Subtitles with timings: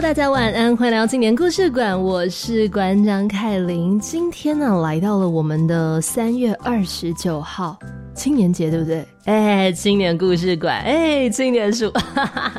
[0.00, 4.00] 大家晚安，欢迎来到青年故事馆，我是馆长凯琳。
[4.00, 7.78] 今天呢，来到了我们的三月二十九号。
[8.14, 9.06] 青年节对不对？
[9.26, 11.92] 哎，青年故事馆，哎，青年树。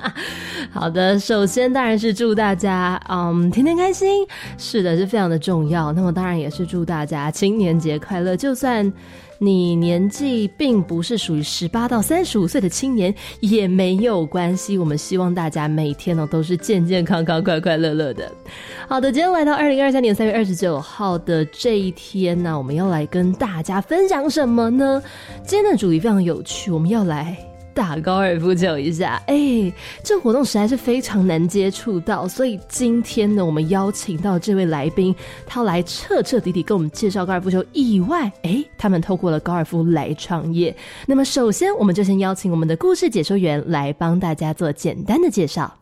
[0.72, 4.24] 好的，首先当然是祝大家，嗯，天天开心。
[4.60, 5.92] 是的，是非常的重要。
[5.92, 8.38] 那么当然也是祝大家青年节快乐。
[8.38, 8.86] 就算
[9.44, 14.78] 你年纪并不是属于十八到三十五岁的青年，也没有关系。
[14.78, 18.32] 我们希望大家每天呢都是健健康康、快快乐乐的。
[18.88, 25.02] 好的，今天来到二零二三年三月二十九号的这一天呢，我们要来跟大家分享什么呢？
[25.44, 27.51] 今天的主题非常有趣，我们要来。
[27.74, 29.72] 打高尔夫球一下，哎，
[30.04, 40.76] 这活动实在是非常难接触到，所以今天呢，我们邀请到这位来宾，他来彻彻底底跟我们介绍高尔夫球以外，哎，他们透过了高尔夫来创业。
[41.06, 45.74] 那么，首先我们就先邀请我们的故事解说员来帮大家做简单的介绍。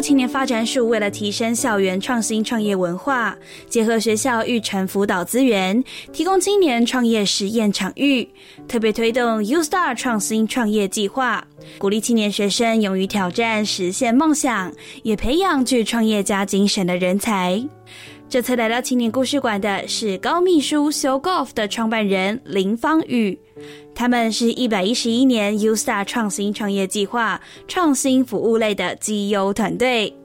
[0.00, 3.36] 青年发展署为了提升校园创新创业文化，
[3.68, 5.82] 结合学校育成辅导资源，
[6.12, 8.26] 提供青年创业实验场域，
[8.66, 11.44] 特别推动 U Star 创新创业计划，
[11.78, 17.62] 鼓励青年学生勇于挑战，实现梦想，也培养具创业家精神的人才。
[18.30, 23.36] 这次来到青年故事馆的是高秘书修 Golf 的创办人林芳宇，
[23.92, 30.16] 他们是一百一十一年 U Star 创新创业计划创新服务类的绩优团队。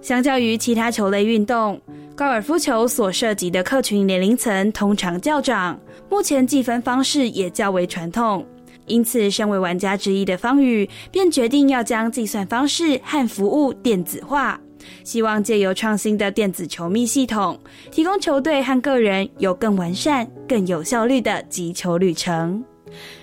[0.00, 1.80] 相较于其他球类运动，
[2.16, 5.78] 高尔夫球所涉及的客群年龄层通常较长，
[6.10, 8.44] 目前计分方式也较为传统，
[8.86, 14.60] 因此身为玩家之一的方宇便决定要将计算方式和服务电子化。
[15.04, 17.58] 希望借由创新的电子球密系统，
[17.90, 22.62] 提供球队和个人有更完善、更有效率的击球旅程。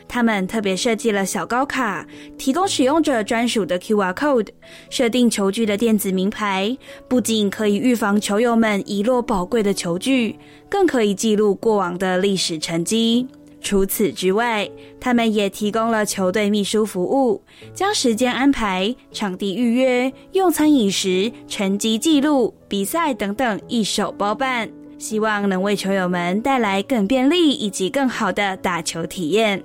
[0.07, 2.03] 他们特别设计了小高卡，
[2.35, 4.47] 提供使用者专属的 QR code，
[4.89, 6.75] 设定球具的电子名牌，
[7.07, 10.35] 不仅可以预防球友们遗落宝贵的球具，
[10.67, 13.27] 更可以记录过往的历史成绩。
[13.61, 17.41] 除此之外，他们也提供了球队秘书服务，
[17.73, 29.61] 将时间安排、场地预约、用餐饮食、成绩记录、比赛等等一手包办，希望能为球友们带来更便利以及更好的打球体验。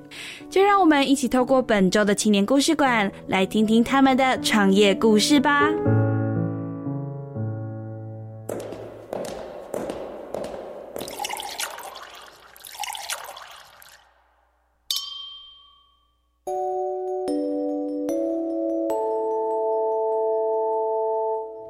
[0.50, 5.70] 就让我们一起透过本周的青年故事馆，来听听他们的创业故事吧。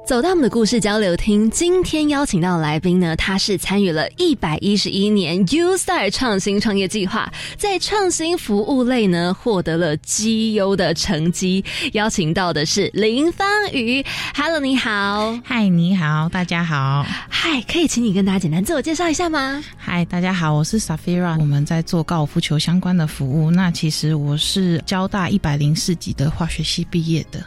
[0.05, 11.65] 走到我们的故事交流厅，今天邀请到的来宾呢，他是参与了一百一十一年 U Star 创新创业计划，在创新服务类呢获得了绩优的成绩。
[11.93, 14.05] 邀请到的是林芳宇
[14.35, 19.63] ，Hello，你好，嗨，你好，大家好，嗨，可以请你跟大家简单自我介绍一下吗？
[19.75, 23.49] 嗨，大家好，我是 Safira，我们在做高尔夫球相关的服务。
[23.49, 27.43] 那其实我是交大一百零四级的化学系毕业的。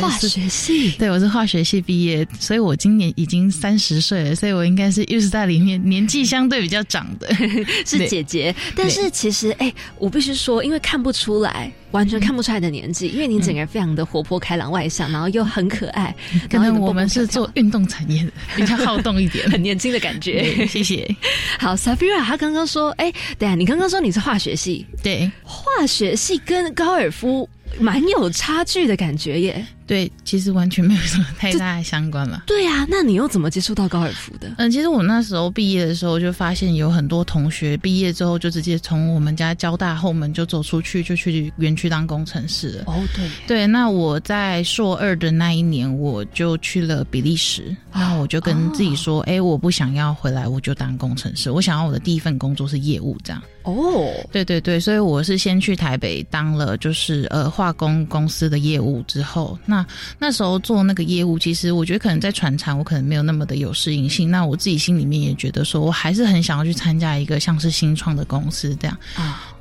[0.00, 7.32] 化学系，对，我是化学系毕业，所以我今年已经三十岁了，所以我应该是 U Star 里面年纪相对比较长的，
[7.86, 8.54] 是姐姐。
[8.74, 16.14] 但是其实，哎，我必须说，因为看不出来，完全看不出来的年纪，因为你整个人非常的活泼开朗外向，然后又很可爱。
[16.50, 20.66] 可能我们是做运动产业的，比较好动一点， 很年轻的感觉。
[20.66, 21.08] 谢谢。
[21.58, 27.48] 好，Safira，他刚刚说，哎，对啊，你刚刚说你是化学系，对，化学系跟高尔夫。
[27.78, 29.66] 蛮有差距的感觉耶。
[29.86, 32.44] 对，其实完全没有什么太大的相关了。
[32.46, 34.52] 对啊，那你又怎么接触到高尔夫的？
[34.58, 42.84] 嗯，其实我那时候毕业的时候就发现有很多同学毕业之后就直接从我们家交大后门就走出去，就去园区当工程师了。
[42.86, 47.74] 哦，对，对，那我在硕二的那一年，我就去了比利时。
[47.92, 51.50] 那我就跟自己说，哎、我不想要回来，我就当工程师。
[51.50, 53.42] 我想要我的第一份工作是业务，这样。
[53.64, 59.86] 哦，对对对，所以我是先去台北当了就是呃化工公司的业务，之后那
[60.18, 64.30] 那时候做那个业务，其实我觉得可能在船厂我可能没有那么的有适应性。
[64.30, 68.98] 那我自己心里面也觉得说，我还是很想要去参加一个像是新创的公司这样，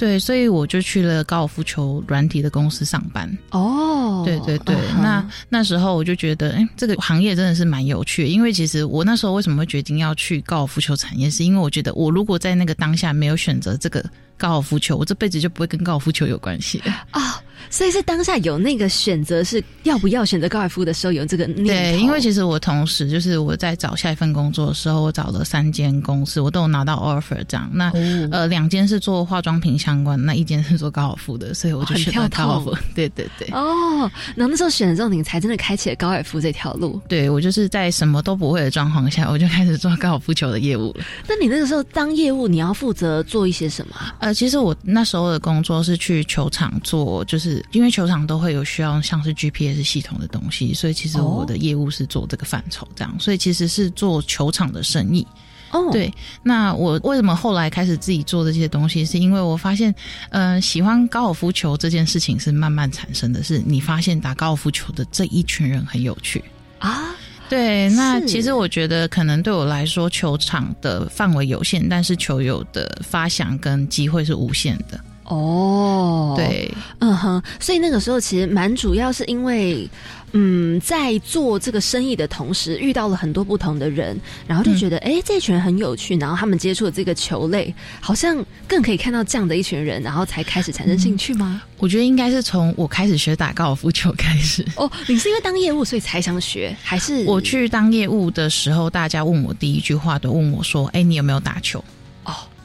[0.01, 3.31] 对，所以我就去了高尔夫球软体的公司上班。
[3.51, 8.29] 哦，对对对，嗯那那时候我就觉得，哎，这个行业真的是蛮有趣的。
[8.29, 14.03] 因为其实我那时候为什么会决定要去高尔夫球产业，是因为我觉得我如果在那个当下没有选择这个
[14.37, 16.91] 高尔夫球，我这辈子就不会跟高尔夫球有关系了。
[17.11, 17.39] 啊、
[17.69, 27.69] 所以是当下有那个选择是要不要选择高尔夫的时候有这个念对，因为其实我同时就是我在找下一份工作的时候，我找了三间公司，我都有拿到 offer 这样。
[27.71, 32.75] 那、哦呃，两间是做化妆品相关，那一间是做高尔夫的，所以我就选了高尔夫。
[32.93, 33.47] 对对对。
[33.51, 37.01] 哦，那那时候选了之后，你才真的开启了高尔夫这条路。
[37.07, 41.03] 对，我就是在什么都不会的状况下，我就开始做高尔夫球的业务了。
[41.27, 44.15] 那你那个时候当业务，你要负责做一些什么啊？
[44.19, 55.25] 呃，其实我那时候的工作是去球场做，就是因为球场都会有需要像是 GPS 系统的东西，所以其实哦我的业务是做这个范畴，这样，所以其实是做球场的生意。
[55.71, 56.13] 哦，对，
[56.43, 59.05] 那我为什么后来开始自己做这些东西？
[59.05, 59.93] 是因为我发现，
[60.29, 66.43] 呃，喜欢高尔夫球这件事情是慢慢产生的，是你发现打高尔夫球的这一群人很有趣。
[66.79, 67.15] 啊，
[67.49, 74.99] 对，那其实我觉得可能对我来说，球场的范围有限，但是球友的发想跟机会是无限的。
[75.25, 76.69] 哦，，对，
[76.99, 79.89] 嗯哼，所以那个时候其实蛮主要是因为，
[80.33, 91.61] 嗯，在做这个生意的同时，遇到了很多不同的人，然后就觉得，哎、这群人很有趣，然后他们接触的这个球类，好像更可以看到这样的一群人，然后才开始产生兴趣吗？
[91.77, 94.65] 我觉得应该是从我开始学打高尔夫球开始。
[94.75, 101.83] 哦，你是因为当业务所以才想学，还是我去当业务的时候，大家问我第一句话都问我说：“哎，你有没有打球？”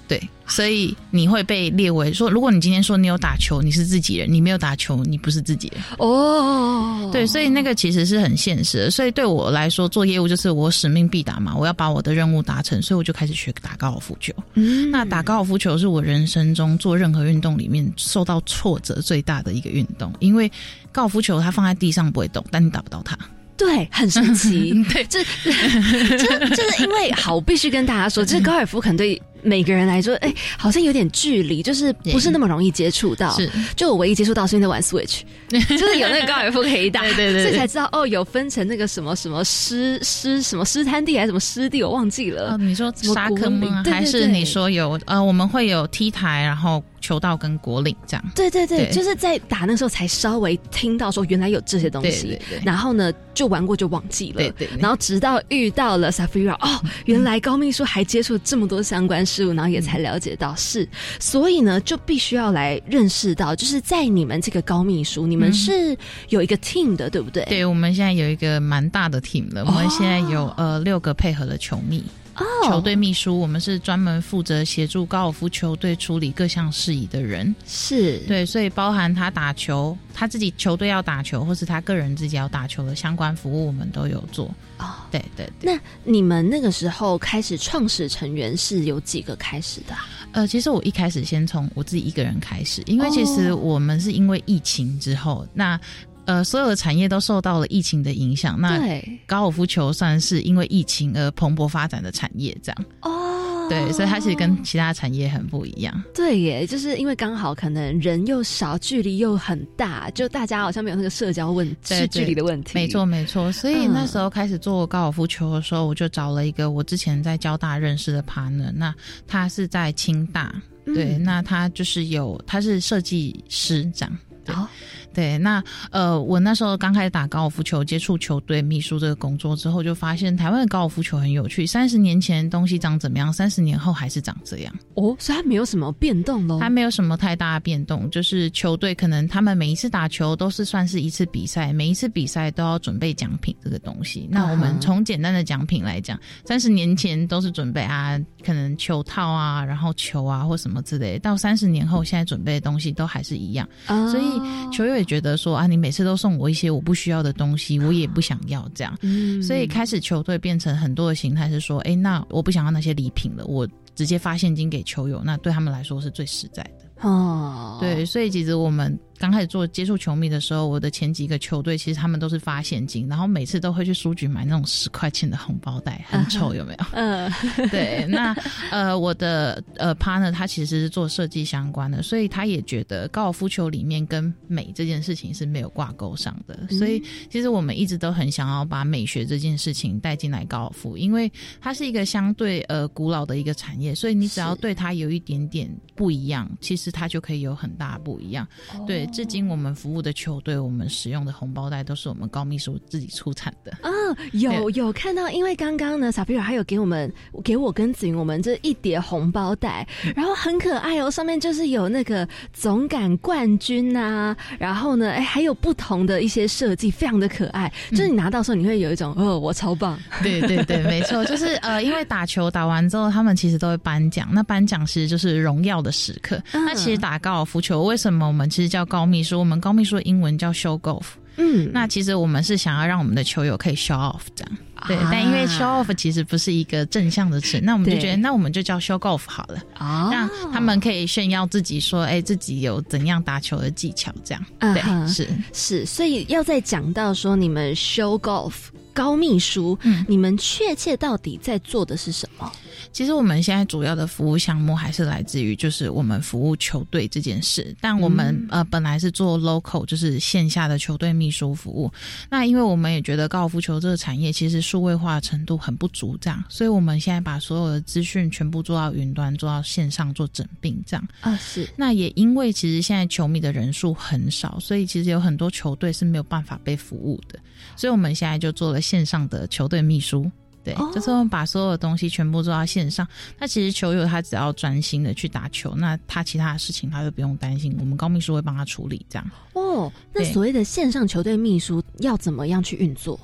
[0.06, 5.82] 哦，对，所以你会被列为说，如果你今天说你有打球，你是自己人；你没有打球，你不是自己人。
[5.98, 8.90] 哦，对，所以那个其实是很现实的。
[8.90, 14.32] 所以对我来说，做业务就是我使命必达嘛，我要把我的任务达成，所以我就开始学打高尔夫球。
[14.54, 20.50] 嗯那打高尔夫球是我人生中做任何运动里面受到挫折最大的一个运动，因为
[20.92, 23.18] 高尔夫球它放在地上不会动，但你打不到它。
[23.56, 24.70] 对，很神奇。
[24.92, 33.34] 对，这这就是因为好，我必须跟大家说， 这高尔夫可能对每个人来说，哎、好像有点距离，就是不是那么容易接触到。
[33.34, 37.32] 是，就我唯一接触到是因为在玩 Switch， 就是有那个高尔夫可以打，对对对。
[37.34, 42.50] 对所以才知道哦，有分成那个什么什么湿湿什么湿滩地还是什么湿地，我忘记了。
[42.50, 43.82] 呃，你说沙坑吗？
[43.86, 48.24] 还是你说有呃，我们会有 T 台，然后球道跟果岭这样。
[48.34, 52.62] 对对对，对就是在打那时候才稍微听到说原来有这些东西，对对对。
[52.64, 54.78] 然后呢就玩过就忘记了，对对对。
[54.80, 60.88] 然后直到遇到了 Safira，哦，原来高秘书还接触这么多相关事物，然后也才了解到是，
[61.18, 65.96] 所以呢就必须要来认识到，就是在你们这个高秘书，你们是
[66.28, 67.44] 有一个 team 的，对不对？
[67.46, 72.04] 对，我们现在有一个蛮大的 team 了，我们现在有呃六个配合的球迷。
[72.36, 77.54] 哦，球队秘书，我们是专门负责协助高尔夫球队处理各项事宜的人。
[77.66, 84.46] 是，对，所以包含他打球，他自己球队要打球，或是他个人自己要打球的相关服务，我们都有做。
[84.78, 84.94] 哦。
[85.10, 85.74] 对对对。
[85.74, 90.06] 那你们那个时候开始创始成员是有几个开始的、啊？
[90.32, 95.80] 呃，其实我一开始先从我自己一个人开始，因为其实哦我们是因为疫情之后，那
[96.26, 98.60] 呃所有的产业都受到了疫情的影响。
[98.60, 98.78] 那，
[99.26, 102.84] 高尔夫球算是因为疫情而蓬勃发展的产业，这样。
[103.02, 106.02] 哦，对，所以它其实跟其他产业很不一样。
[106.14, 112.72] 对耶，就是因为刚好可能人又少，距离又很大，就大家好像没有那个社交问题是距离的问题。
[112.74, 113.50] 没错，没错。
[113.52, 118.94] 所以嗯那时候开始做高尔夫球的时候，我就找了一个我之前在交大认识的 partner，那
[119.26, 120.54] 他是在清大，
[120.86, 124.18] 嗯对，那他就是有他是设计师这样。
[124.44, 124.68] 对好
[125.16, 131.66] 对，那呃，我那时候刚开始打高尔夫球，接触球队秘书这个工作之后，就发现台湾的高尔夫球很有趣。
[131.66, 134.74] 三十年前东西长怎么样，三十年后还是长这样。
[134.92, 136.60] 哦，所以它没有什么变动喽。
[136.60, 144.28] 它没有什么太大的变动，就是球队可能他们每一次打球都是算是一次比赛，每一次比赛都要准备奖品这个东西。
[144.30, 151.20] 那我们从简单的奖品来讲，三十年前都是准备啊，可能球套啊，然后球啊或什么之类的。
[151.20, 158.94] 到三十年后，现在准备的东西都还是一样，啊所以球友也觉得说啊，你每次都送我一些我不需要的东西，我也不想要这样。
[159.00, 167.08] 嗯所以开始球队变成很多的形态是说，哎，那我不想要那些礼品了，我直接发现金给球友，那对他们来说是最实在的。
[167.08, 176.86] 哦，对，所以其实我们刚开始做接触球迷的时候，我的前几个球队其实他们都是发现金，然后每次都会去书局买那种十块钱的红包袋，很丑，有没有？
[176.92, 177.30] 嗯，
[177.70, 178.34] 对，那
[178.70, 191.30] 呃，我的呃 partner 他其实是做设计相关的，所以他也觉得高尔夫球里面跟美这件事情是没有挂钩上的，所以其实我们一直都很想要把美学这件事情带进来高尔夫，因为
[191.60, 198.46] 它是一个相对呃古老的一个产业，所以你只要对它有一点点不一样，其实它就可以有很大不一样。
[198.86, 203.72] 对，至今我们服务的球队，我们使用的红包袋都是我们高秘书自己出产的。
[203.82, 203.90] 啊，
[204.32, 207.12] 有有看到，因为刚刚呢，小皮尔还有给我们
[207.44, 217.72] 给我跟子云我们这一叠红包袋，然后很可爱哦，上面就是有那个总感冠军呐、然后呢，哎，还有不同的一些设计，非常的可爱。
[217.90, 226.40] 就是你拿到时候，你会有一种哦，我超棒，对对对， 没错，就是呃，因为打球打完之后，他们其实都会颁奖，那颁奖其实就是荣耀的时刻。
[226.52, 229.38] 嗯那其实打高尔夫球，为什么我们其实叫高秘书？
[229.38, 231.04] 我们高秘书的英文叫 show golf。
[231.38, 234.56] 嗯，那其实我们是想要让我们的球友可以 show off 这样。
[234.88, 244.42] 对，啊但因为 show off 其实不是一个正向的词，那我们就对觉得，那我们就叫 show golf 好了，哦让他们可以炫耀自己说，哎，自己有怎样打球的技巧，这样。
[244.60, 245.28] 对，是。
[245.52, 248.54] 是，所以要再讲到说你们 show golf
[248.94, 252.50] 高秘书，嗯你们确切到底在做的是什么？
[252.96, 261.92] 其实我们现在主要的服务项目还是来自于就是我们服务球队这件事，但我们、嗯呃本来是做 local 就是线下的球队秘书服务，
[262.30, 271.08] 那因为我们也觉得高尔夫球这个产业其实数位化程度很不足，这样，所以我们现在把所有的资讯全部做到云端，做到线上做整并这样。
[271.20, 277.38] 啊，是那也因为其实现在球迷的人数很少，所以其实有很多球队是没有办法被服务的，
[277.76, 280.30] 所以我们现在就做了线上的球队秘书。
[280.66, 283.06] 对，哦就是我们把所有的东西全部做到线上。
[283.38, 289.06] 那其实球友他只要专心的去打球，那他其他的事情他就不用担心，我们高秘书会帮他处理。
[289.08, 289.65] 这样，哦。
[290.12, 293.18] 那所谓的线上球队秘书要怎么样去运作？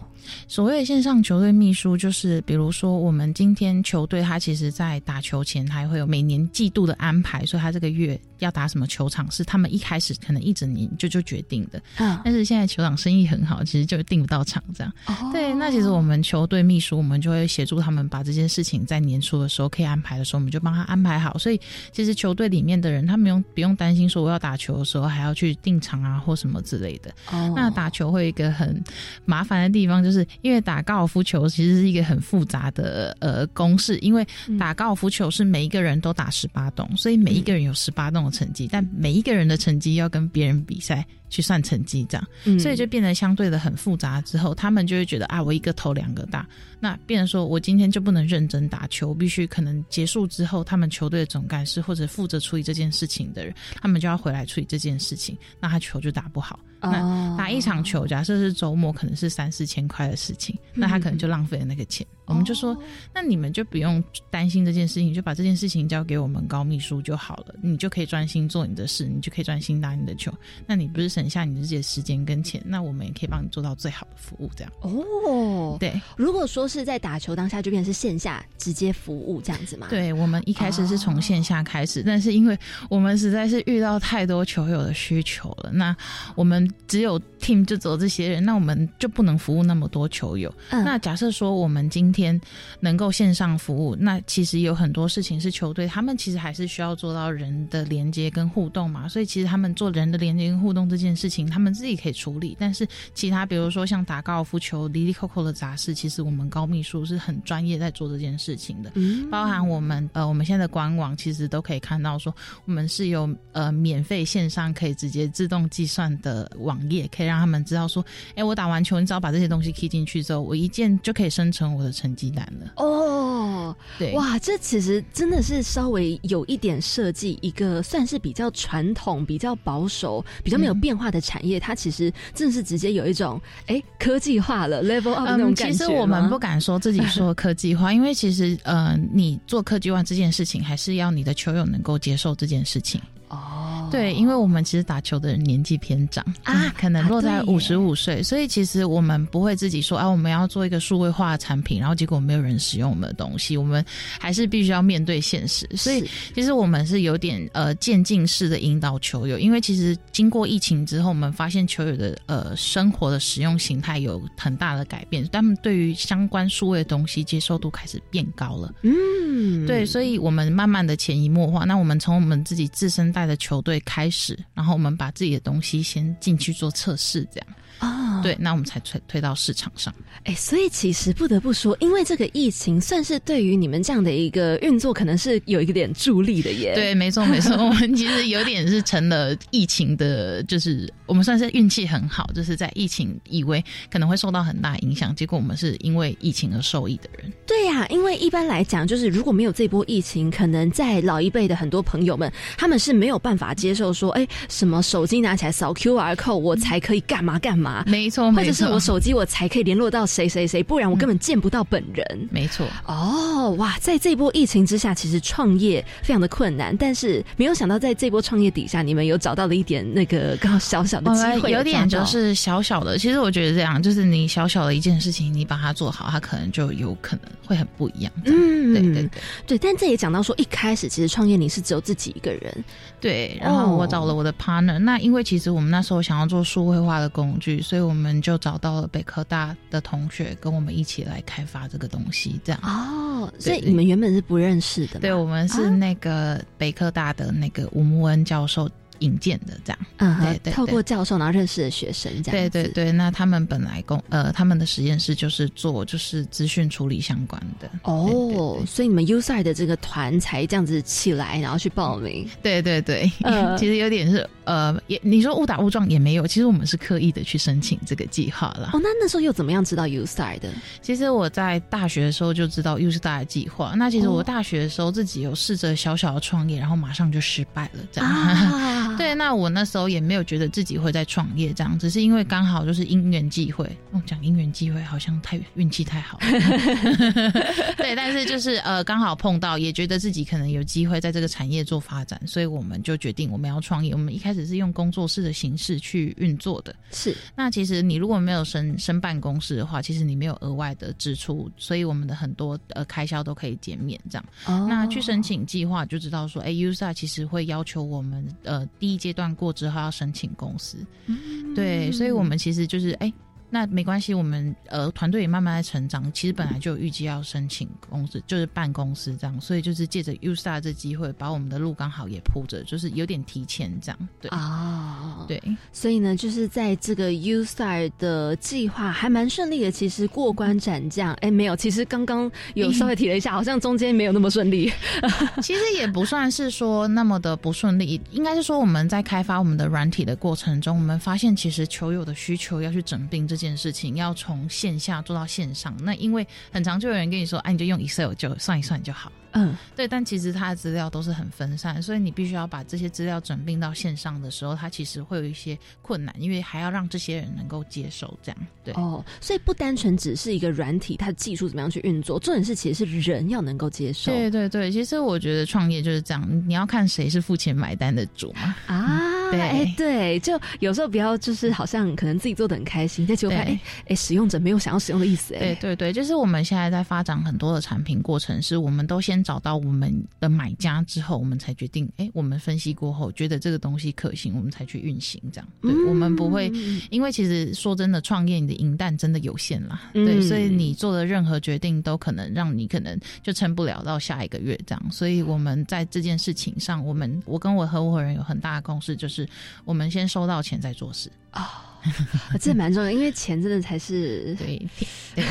[0.46, 11.82] 所谓的线上球队秘书，就是比如说我们今天球队他其实在打球前，他会有每年季度的安排，所以他这个月要打什么球场是他们一开始可能一整年就就决定的。
[11.98, 14.92] 嗯，但是现在球场生意很好，其实就订不到场这样。
[15.06, 21.36] 哦对，那其实我们球队秘书，我们就会协助他们把这件事情在年初的时候可以安排的时候，我们就帮他安排好。
[21.36, 27.10] 所以其实球队里面的人，他们用不用担心说我要打球的时候还要去订场啊或什么之类的。
[27.30, 28.82] 哦那打球会有一个很
[29.24, 34.26] 麻烦的地方，就是因为打高尔夫球其实是一个很复杂的呃公式，因为
[34.58, 42.28] 打高尔夫球是每一个人都打十八洞，所以每一个人有十八洞的成绩，但每一个人的成绩要跟别人比赛去算成绩，这样。
[42.44, 44.20] 嗯所以就变得相对的很复杂。
[44.22, 46.46] 之后他们就会觉得啊，我一个头两个大，
[46.80, 56.58] 那变成说我今天就不能认真打球，必须可能结束之后，他们球队的总干事或者负责处理这件事情的人，他们就要回来处理这件事情，那他球就打不好。
[56.82, 62.06] 那哦打一场球，假设是周末，可能是三四千块的事情，那他可能就浪费了那个钱。
[62.24, 62.74] 我们就说，
[63.12, 70.32] 那你们就不用担心这件事情，就把这件事情交给我们高秘书就好了，你就可以专心做你的事，你就可以专心打你的球。
[70.66, 74.72] 那你不是省下你自己的时间跟钱，那我们也可以帮你做到最好的服务，这样。
[74.80, 82.56] 哦，对如果说是在打球当下，就变成是线下直接服务这样子嘛？，对，我们一开始是从线下开始，但是因为
[82.88, 85.94] 我们实在是遇到太多球友的需求了，那
[86.34, 90.52] 我们只有 team 就走这些人，那我们就不能服务那么多球友。
[90.70, 92.38] 嗯那假设说我们今天
[92.80, 102.56] 能够线上服务，那其实有很多事情是球队他们其实还是需要做到人的连接跟互动嘛，所以其实他们做人的连接跟互动这件事情，他们自己可以处理。
[102.58, 108.92] 但是其他比如说像打高尔夫球、离离扣扣的杂事，其实我们高秘书是很专业在做这件事情的。
[108.94, 118.04] 嗯包含我们呃，我们现在的官网其实都可以看到说，我们是有呃免费线上可以直接自动计算的网页，可以让他们知道说，
[118.34, 122.72] 哎，我打完球，你只要把这些东西 key 进去之后，我一键就可以生成我的成绩单了。
[122.76, 143.00] 哦，对，哇，这其实真的是稍微有一点设计，一个算是比较传统、比较保守、比较没有嗯变化的产业，它其实真的是直接有一种哎科技化了 level up 那种嗯，感觉其实我们不敢说自己说科技化，因为其实呃，你做科技化这件事情，还是要你的球友能够接受这件事情。
[143.32, 153.82] 哦，对，因为我们其实打球的人年纪偏长啊可能落在五十五岁，所以其实我们不会自己说啊，我们要做一个数位化的产品，然后结果没有人使用我们的东西，我们
[154.20, 155.66] 还是必须要面对现实。
[155.74, 168.74] 所以其实我们是有点呃渐进式的引导球友，因为其实经过疫情之后，我们发现球友的呃生活的使用形态有很大的改变，他们对于相关数位的东西接受度开始变高了。
[168.82, 171.64] 嗯，对，所以我们慢慢的潜移默化。
[171.64, 177.46] 那我们从我们自己自身带的球队开始，然后我们把自己的东西先进去做测试，这样。
[177.82, 179.92] 啊，对，那我们才推推到市场上。
[180.22, 197.32] 哎，所以其实不得不说，因为这个疫情，算是对于你们这样的一个运作，可能是有一个点助力的耶。，对，没错没错，我们其实有点是成了疫情的，就是我们算是运气很好，就是在疫情以为可能会受到很大影响，结果我们是因为疫情而受益的人。
[197.44, 212.28] 对呀、因为一般来讲，就是如果没有这波疫情，可能在老一辈的很多朋友们，他们是没有办法接受说，哎，什么手机拿起来扫 QR code，我才可以干嘛干嘛，没错，或，者是我手机我才可以联络到谁谁谁，不然我根本见不到本人。
[212.30, 212.66] 没错。
[212.86, 228.12] 哦，哇，在这波疫情之下，其实创业非常的困难，但是没有想到在这波创业底下，你们有找到了一点那个刚好小小的机会，有点就是小小的，其实我觉得这样，就是你小小的一件事情，你把它做好，它可能就有可能会很不一样。
[228.24, 229.10] 嗯，对对对
[229.46, 232.64] 对，但这也讲到说，一开始其实创业你是只有自己一个人，
[233.00, 242.60] 对，然后我找了我的 partner，、那因为其实我们那时候想要做数位化的工具，所以我们就找到了北科大的同学跟我们一起来开发这个东西，这样。
[242.62, 245.70] 哦，所以你们原本是不认识的，对，我们是啊。
[245.70, 248.68] 那个北科大的那个吴木恩教授
[249.02, 249.78] 引荐的，这样。
[249.98, 257.70] 嗯哼对对透过教授然后认识的学生这样子，对对对，那他们本来工呃，他们的实验室就是做就是资讯处理相关的。
[257.82, 268.70] 哦，所以你们 U 赛的这个团才这样子起来，然后去报名，对对对，呃 其实有点是呃，也你说误打误撞也没有，其实我们是刻意的去申请这个计划了。
[268.72, 270.48] 哦，那那时候又怎么样知道 U 赛的？
[270.80, 278.10] 其实我在大学的时候就知道 U 是大的计划，那其实我大学的时候自己有试着小小的创业，然后马上就失败了，这样。
[278.10, 283.64] 啊，对，那我那时候也没有觉得自己会在创业这样，只是因为刚好就是因缘际会。
[283.90, 286.26] 哦，讲因缘际会好像太运气太好了。
[287.76, 293.92] 对，但是就是呃，刚好碰到，也觉得自己可能有机会在这个产业做发展，所以我们就决定我们要创业。
[293.92, 296.74] 我们一开始是用工作室的形式去运作的。
[296.90, 304.24] 是那其实你如果没有申申办公室的话，其实你没有额外的支出，所以我们的很多呃开销都可以减免这样。
[304.46, 313.12] 哦那去申请计划就知道说，哎，USA 其实会要求我们呃第一阶段过之后要申请公司，嗯对，所以我们其实就是哎。
[313.54, 316.10] 那没关系，我们呃团队也慢慢在成长。
[316.14, 324.08] 其实本来就有预计要申请公司，就是办公司这样，所以就是借着 UStar 这机会，把我们的路刚好也铺着，就是有点提前这样。
[324.22, 325.38] 对，啊，对，
[325.70, 334.72] 所以呢，就是在这个 USA 的计划还蛮顺利的，其实过关斩将，哎，没有，其实刚刚有稍微提了一下，好像中间没有那么顺利。
[335.42, 345.76] 其实也不算是说那么的不顺利，应该是说我们在开发我们的软体的过程中，我们发现其实球友的需求要去整并这件事情，要从线下做到线上。
[345.82, 349.12] 那因为很常就有人跟你说，哎、你就用 Excel 就算一算就好。
[349.34, 358.38] 嗯，对，但其实它的资料都是很分散，所以你必须要把这些资料整并到线上的时候，它其实会有一些困难，因为还要让这些人能够接受这样。
[358.62, 368.54] 对，哦，所以不单纯只是一个软体，它的技术怎么样去运作，重点是其实是人要能够接受对对对，其实我觉得创业就是这样，你要看谁是付钱买单的主嘛。
[368.66, 369.11] 啊。
[369.36, 369.40] 对。
[369.40, 385.20] 哎，对，就有时候不要就是好像可能自己做的很开心，但结果哎哎，使用者没有想要使用的意思，哎，对对对，就是我们现在在发展很多的产品过程，是我们都先找到我们的买家之后，我们才决定，哎，我们分析过后觉得这个东西可行，我们才去运行。
[385.32, 386.50] 这样，对、我们不会，
[386.90, 394.82] 因为其实说真的，创业你的银弹真的有限啦，对，嗯所以你做的任何决定都可能让你可能就撑不了到下一个月这样。
[394.90, 399.21] 所以我们在这件事情上，我们我跟我合伙人有很大的共识，就是
[399.64, 401.71] 我们先收到钱再做事啊。
[402.40, 404.66] 这蛮重要，因为钱真的才是对，
[405.14, 405.24] 对，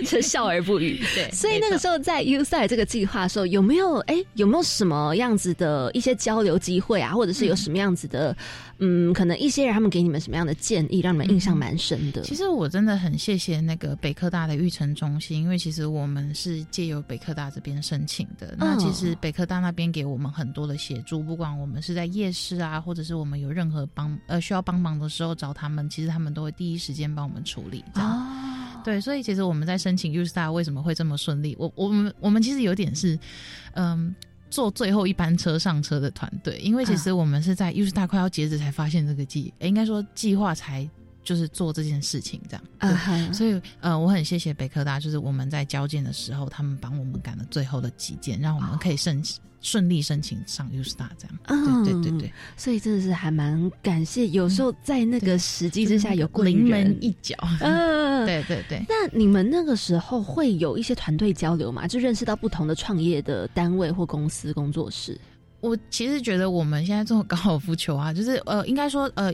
[0.06, 1.02] 是笑而不语。
[1.14, 8.36] 对，所以那个时候在 U 赛这个计划的时候，有没有哎有没有什么样子的一些交流机会啊，或者是有什么样子的
[8.78, 12.22] 嗯，可能一些人他们给你们什么样的建议，让你们印象蛮深的？
[12.22, 18.54] 其实我真的很谢谢那个北科大的育成中心，因为其实我们是借由北科大这边申请的。
[18.58, 27.84] 那其实北科大那边给我们很多的协助，不管我们是在夜市啊，或者是我们有任何帮呃需要帮忙的时候找他们，其实他们都会第一时间帮我们处理。
[27.94, 28.10] 这样。
[28.10, 31.56] 哦，对，所以其实我们在申请 U Star 为什么会这么顺利？
[31.58, 33.18] 我我们我们其实有点是，
[33.74, 34.14] 嗯。
[34.50, 40.88] 坐最后一班车上车的团队，因为其实我们是在 U 大快要截止才发现这个计，应该说计划才。
[41.24, 51.38] 就是做这件事情这样，对，所以呃，我很谢谢北科大，就是我们在交件的时候，他们帮我们赶了最后的几件，让我们可以申请顺利申请上 U Star 这样。
[51.44, 57.34] 嗯，对对对，所以真的是还蛮感谢，有时候在那个时机之下有临门一脚。
[57.60, 58.84] 嗯， 对对对。
[58.88, 61.86] 那你们那个时候会有一些团队交流嘛？
[61.86, 65.18] 就认识到不同的创业的单位或公司工作室。
[65.60, 69.32] 我其实觉得我们现在做高尔夫球啊，就是呃，应该说呃。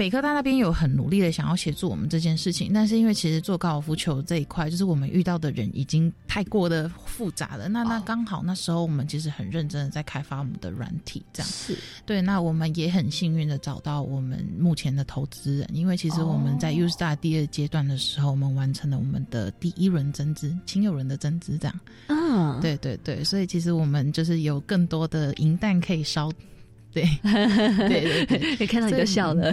[0.00, 7.68] 北科大那边有很努力的想要协助我们这件事情，但是因为其实做高尔夫球这一块，就是我们遇到的人已经太过的复杂了。
[7.68, 12.22] 那那刚好那时候我们其实很认真的在开发我们的软体，这样是对。
[12.22, 26.32] 那我们也很幸运的找到我们目前的投资人，因为其实我们在 U Star 第二阶段的时候，我们完成了我们的第一轮增资，亲友人的增资，这样啊，对对对，所以其实我们就是有更多的银弹可以烧。
[26.92, 29.52] 对，对对对，可以看到你就笑了，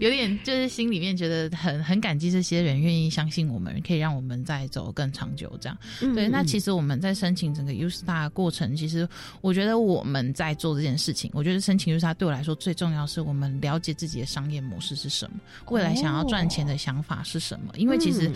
[0.00, 5.78] 有点就是心里面觉得很很感激这些人愿意相信我们，可以让我们再走更长久这样。
[6.14, 9.08] 对，那其实我们在申请整个 U Star 过程，其实
[9.40, 15.36] 我觉得我们在做这件事情，我觉得申请 U Star 对我来说最重要是我们了解自己的商业模式是什么，
[15.70, 18.30] 未来想要赚钱的想法是什么，因为其实。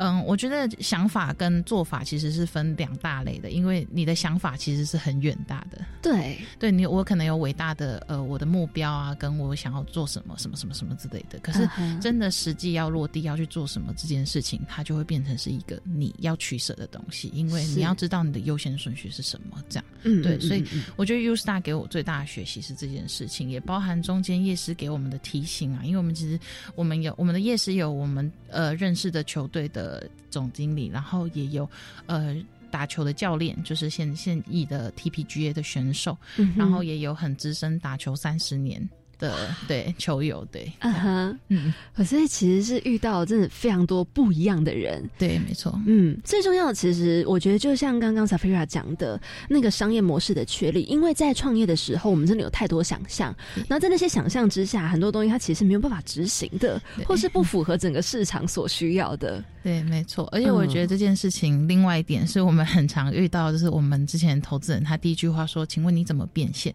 [0.00, 5.84] 嗯，我觉得想法跟做法其实是分两大类的，因为你的想法其实是很远大的。
[6.00, 11.36] 对，对你我可能有伟大的呃我的目标啊，跟我想要做什么什么什么什么之类的。
[11.40, 11.68] 可是
[12.00, 19.60] 真的实际要落地要去做什么这件事情，它就会变成是一个你要取舍的东西，因为你要知道你的优先顺序是什么。
[19.68, 26.38] 这样，嗯，对，所以我觉得 U Star 给我最大的学习是这件事情，也包含中间夜师给我们的提醒啊，因为我们其实
[26.76, 29.88] 我们有我们的夜师有我们呃认识的球队的。
[29.88, 31.66] 呃，总经理，然后也有
[32.04, 32.36] 呃
[32.70, 36.16] 打球的教练，就是现现役的 TPGA 的选手，
[36.56, 38.88] 然后也有很资深打球三十年。
[39.18, 53.34] 的对球友对，嗯哼，嗯，可是其实是遇到真的非常多不一样的人，对，没错，嗯，最重要的其实我觉得就像刚刚 Safira 讲的那个商业模式的确立，因为在创业的时候，我们真的有太多想象，
[53.68, 66.74] 然后在那些想象之下，很多东西它其实没有办法执行的，或是不符合整个市场所需要的，对，没错，而且我觉得这件事情另外一点是我们很常遇到，就是我们之前投资人他第一句话说：“请问你怎么变现？”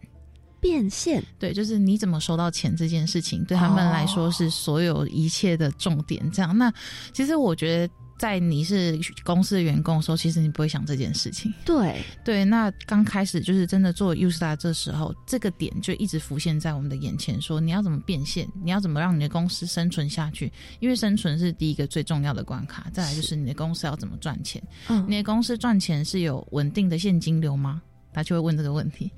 [0.64, 6.32] 变现对，就是你怎么收到钱这件事情，对他们来说是所有一切的重点。
[6.32, 6.74] 这样，那
[7.12, 11.54] 其实我觉得，在你是公司的员工的时候，其实你不会想这件事情。
[11.66, 20.50] 对对，那刚开始就是真的做 U Star 这时候，这个点就一直浮现在我们的眼前，说你要怎么变现，你要怎么让你的公司生存下去？
[20.80, 24.64] 因为生存是第一个最重要的关卡，再来就是你的公司要怎么赚钱？
[24.88, 27.82] 嗯，你的公司赚钱是有稳定的现金流吗？
[28.14, 29.12] 他就会问这个问题。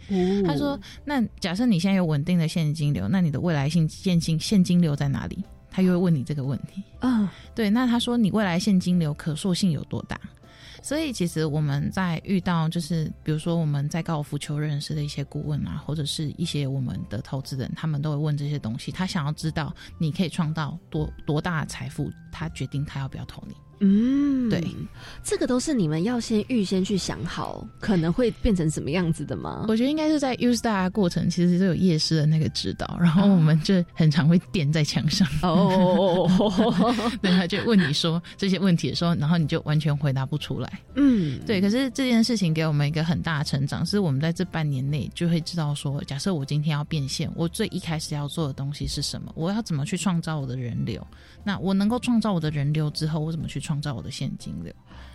[0.45, 6.81] 他说：“那假设你现在有稳定的现金流，那你的未来性现金现金流在哪里？”他又会问你这个问题。
[6.99, 7.69] 啊，对。
[7.69, 10.19] 那他说：“你未来现金流可塑性有多大？”
[10.81, 18.91] 所以其实我们在遇到就是，比如说我们在高尔夫球认识的一些顾问啊，或者是一些我们的投资人，他们都会问这些东西。
[18.91, 23.55] 他想要知道你可以创造多多大的财富，他决定他要不要投你。
[23.79, 24.63] 嗯，对，
[25.23, 29.65] 这个都是你们要先预先去想好，可能会变成什么样子的吗？
[29.67, 36.25] 我觉得应该是在 use 大过程，其实都有夜市的那个指导，然后我们就很常会垫在墙上哦，
[37.21, 40.79] 对，他就问你说这些问题的时候，然后你就完全回答不出来。
[40.95, 41.59] 嗯，对。
[41.59, 49.33] 可是这件事情给我们一个很大的成长，是我们在这半年内就会知道说，假设我今天要变现，我最一开始要做的东西是什么？
[49.35, 51.05] 我要怎么去创造我的人流？
[51.43, 53.64] 那我能够创造我的人流之后，我怎么去？
[53.65, 54.71] 创造我的现金流，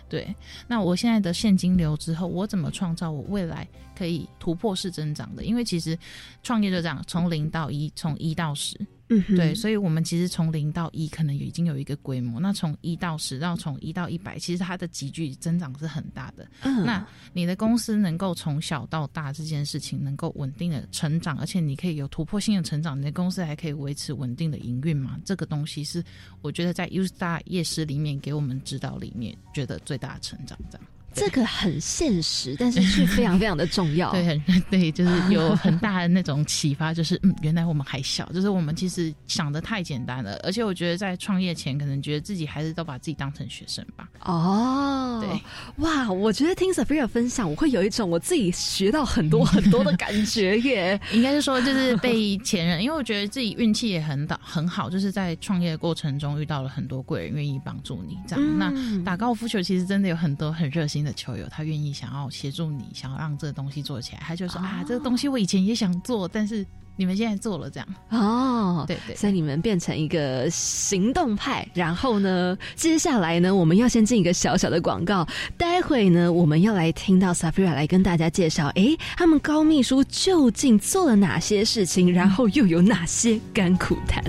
[0.09, 0.35] 对。
[0.67, 3.65] 那我现在的现金流之后，我怎么创造我未来
[3.97, 5.45] 可以突破式增长的？
[5.45, 5.97] 因为其实
[6.43, 8.77] 创业就这样，从零到一，从一到十。
[9.11, 12.39] 嗯，对，所以，我们其实从零到一，可能已经有一个规模。
[12.39, 16.47] 那从一到十，到从一到一百，其实它的急剧增长是很大的。
[16.61, 25.19] 嗯，那你的公司能够从小到大这件事情能够稳定的成长，而且你可以有突破性的成长，你的公司还可以维持稳定的营运吗？
[25.25, 26.01] 这个东西是
[26.41, 30.87] 我觉得在 U Star 夜市里面给我们指导里面觉得最大的成长，这样。
[31.13, 34.11] 这个很现实，但是却非常非常的重要。
[34.13, 40.39] 对，很 对，就是有很大的那种启发，就是嗯，原来我们还小，就是我们其实想的太简单了。
[40.43, 44.07] 而且我觉得在创业前，可能觉得自己还是都把自己当成学生吧。
[44.21, 45.41] 哦，对，
[45.83, 50.99] 哇，我觉得听 Sophia 分享，我会有一种我自己学到很多很多的感觉耶。
[51.11, 58.17] 应该是说，就是被前任，因为我觉得自己运气也很好，很好，就是在创业过程中遇到了很多贵人愿意帮助你。
[58.25, 61.00] 这样，那打高尔夫球其实真的有很多很热心。
[61.01, 66.63] 新的球友，他愿意想要协助你，想要让这个东西做起来，他就说啊，这个东西我以前也想做，但是。
[66.97, 71.67] 你们现在做了这样哦，对对，所以你们变成一个行动派。
[71.73, 75.25] 然后呢，接下来呢，我们要先进一个小小的广告。
[75.57, 84.21] 待会呢，我们要来听到 Safira 来跟大家介绍，哎，他们高秘书究竟做了哪些事情，然后又有哪些甘苦谈。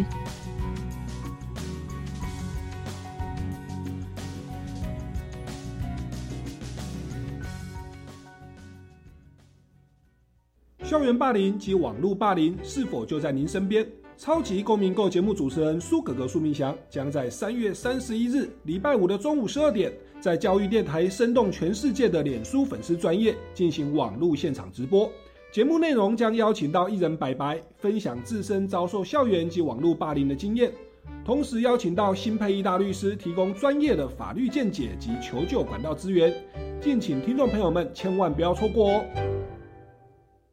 [10.85, 13.87] 校园霸凌及网络霸凌是否就在您身边？
[14.19, 25.11] 超级公民购节目主持人苏格格苏明祥将在三月三十一日礼拜五的中午十二点，在教育电台生动全世界的脸书粉丝专业进行网络现场直播。
[25.53, 30.71] 节目内容将邀请到艺人白白分享自身遭受校园及网络霸凌的经验，
[31.25, 36.33] 同时邀请到新配义大律师提供专业的法律见解及求救管道资源。
[36.81, 39.05] 敬请听众朋友们千万不要错过哦！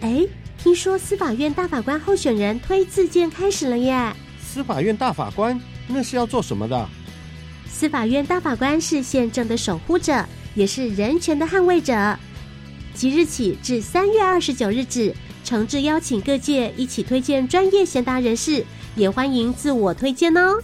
[0.00, 4.12] 哎，听说司法院大法官候选人推自荐开始了耶！
[4.40, 6.88] 司法院大法官那是要做什么的？
[7.66, 12.16] 司法院大法官是宪政的守护者，也是人权的捍卫者。
[12.94, 18.64] 即日起至三月二十九日止，诚挚邀请各界一起推荐专业贤达人士，
[18.96, 20.58] 也欢迎自我推荐哦。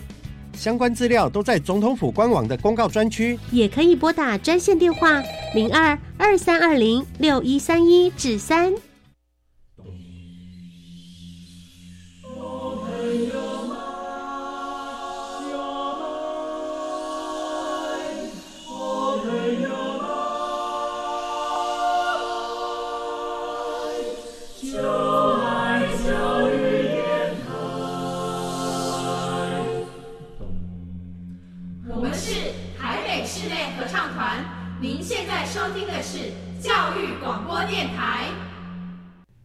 [0.54, 5.22] 相关资料都在总统府官网的公告专区，也可以拨打专线电话
[5.54, 8.72] 零二二三二零六一三一至三。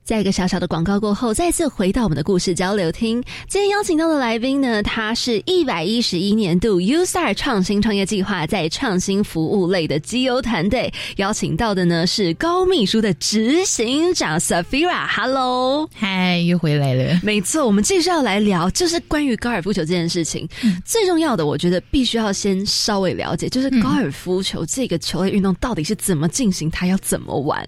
[0.04, 3.24] 在一个小小的广告过后，再次回到我们的故事交流厅。
[3.48, 10.92] 今天邀请到的来宾呢，他是一百一十一年度 U Star 创新创业计划在创新服务类的绩优团队。
[11.18, 15.08] 邀请到的呢是高秘书的执行长 Safira。
[15.08, 17.20] Hello，嗨，又回来了。
[17.24, 20.50] 没错，我们继续要来聊，就是关于高尔夫球这件事情。
[20.84, 27.64] 最重要的，我觉得必须要先稍微了解，就是高尔夫球这个球类运动到底是怎么进行，它要怎么玩。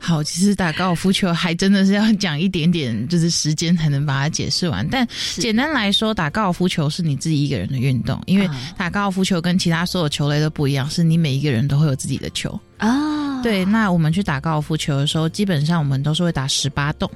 [0.00, 4.86] 好，其实打高尔夫球还真的是要讲一点点，就是时间才能把它解释完。
[4.90, 13.40] 但简单来说，打高尔夫球是你自己一个人的运动，因为打高尔夫球跟其他所有球类都不一样，是你每一个人都会有自己的球啊。
[13.42, 17.08] 对，那我们去打高尔夫球的时候，基本上我们都是会打十八洞。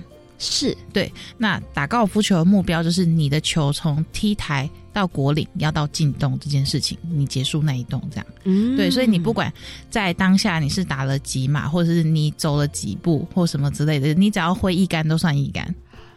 [0.42, 8.26] 是对，那打高尔夫球的目标就是你的球从 T 台到果岭要到进洞这件事情，你结束那一洞这样。
[8.44, 9.52] 嗯，对，所以你不管
[9.90, 15.74] 在当下你是打了几码，或者是你走了几步或什么之类的，你只要挥一杆都算一杆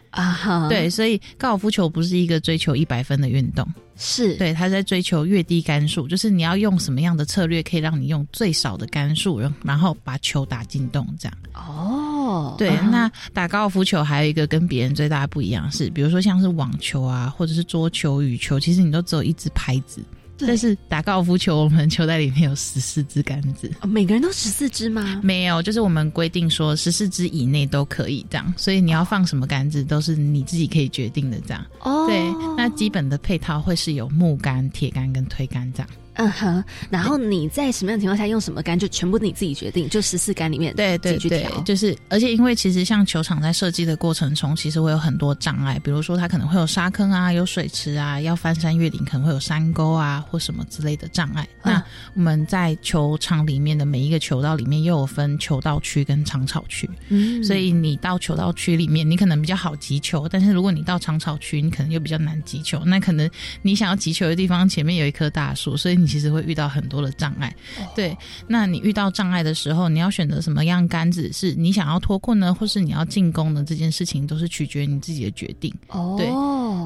[0.08, 0.32] 啊。
[0.32, 11.38] 哈，对，所以高尔夫球不是一个追求一百分的运动，是对，他在追求越低杆数，就是你要用什么样的策略可以让你用最少的杆数，然后把球打进洞这样。
[11.52, 12.13] 哦。
[12.24, 20.02] 哦，对，那打高尔夫球还有一个跟别人最大的不一样是，比如说像是网球啊，或者是桌球、羽球，其实你都只有一支拍子，
[20.38, 25.20] 但是打高尔夫球，我们球袋里面有十四支杆子，每个人都十四支吗？
[25.22, 31.64] 没有，就是我们规定说十四支以内都可以这样，所以你要放什么杆子都是你自己可以决定的这样。
[31.80, 32.20] 哦，对，
[32.56, 35.88] 那基本的配套会是有木杆、铁杆跟推杆这样。
[36.14, 51.48] 嗯哼，然后你在什么样的情况下用什么杆，就全部你自己决定，就十四杆里面对对对，就是而且因为其实像球场在设计的过程中，其实会有很多障碍，比如说它可能会有沙坑啊，有水池啊，要翻山越岭可能会有山沟啊或什么之类的障碍。
[51.64, 51.82] 那
[52.14, 62.80] 我们在球场里面的每一个球道里面又有分球道区跟长草区，嗯，所以你到球道区里面，你可能比较好击球，但是如果你到长草区，你可能又比较难击球。
[62.84, 63.28] 那可能
[63.62, 66.03] 你想要击球的地方前面有一棵大树，所以。
[66.04, 67.54] 你其实会遇到很多的障碍。
[67.94, 71.32] 对，那你遇到障碍的时候，你要选择什么样杆子？
[71.32, 73.64] 是你想要脱困呢，或是你要进攻呢？
[73.66, 75.74] 这件事情都是取决于你自己的决定。
[75.88, 76.28] 哦，对，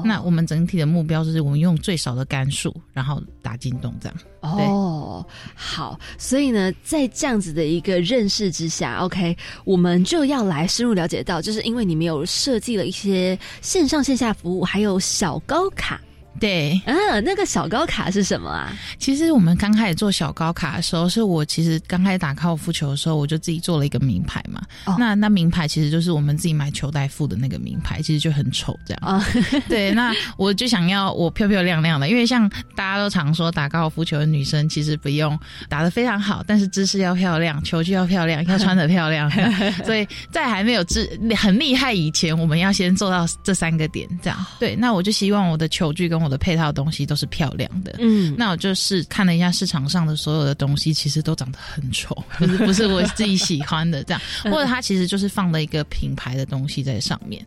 [0.07, 4.17] 那我们整体的目标就是我们用最少的杆数，然后打进洞这样。
[4.41, 15.99] 哦，好，所以呢，在这样子的一个认识之下，OK，我们就要来深入了解到，就是因为你们有设计了一些线上线下服务，还有小高卡。
[16.39, 18.73] 对，嗯，那个小高卡是什么啊？
[18.97, 24.61] 其实我们刚开始做小高卡的时候，是我其实刚开始打高尔夫球的时候，我就自己做了一个名牌嘛。
[24.97, 29.01] 那那名牌其实就是我们自己买球袋付的那个名牌，其实就很丑这样。
[29.01, 29.25] 啊，
[29.67, 35.37] 对，那我就想要我漂漂亮亮的，因为像大家都常说打高尔夫球的女生其实不用
[35.67, 39.29] 打得非常好，但是姿势要漂亮，球具要漂亮，要穿得漂亮。
[39.83, 44.45] 所以在还没有姿很厉害以前，我们要先做到这三个点，这样。
[44.59, 57.45] 对，那我就希望我的球具跟我的配套的东西都是漂亮的，嗯，那我就是看了一下市场上的所有的东西，其实都长得很丑，就是不是我自己喜欢的这样， 或者它其实就是放了一个品牌的东西在上面。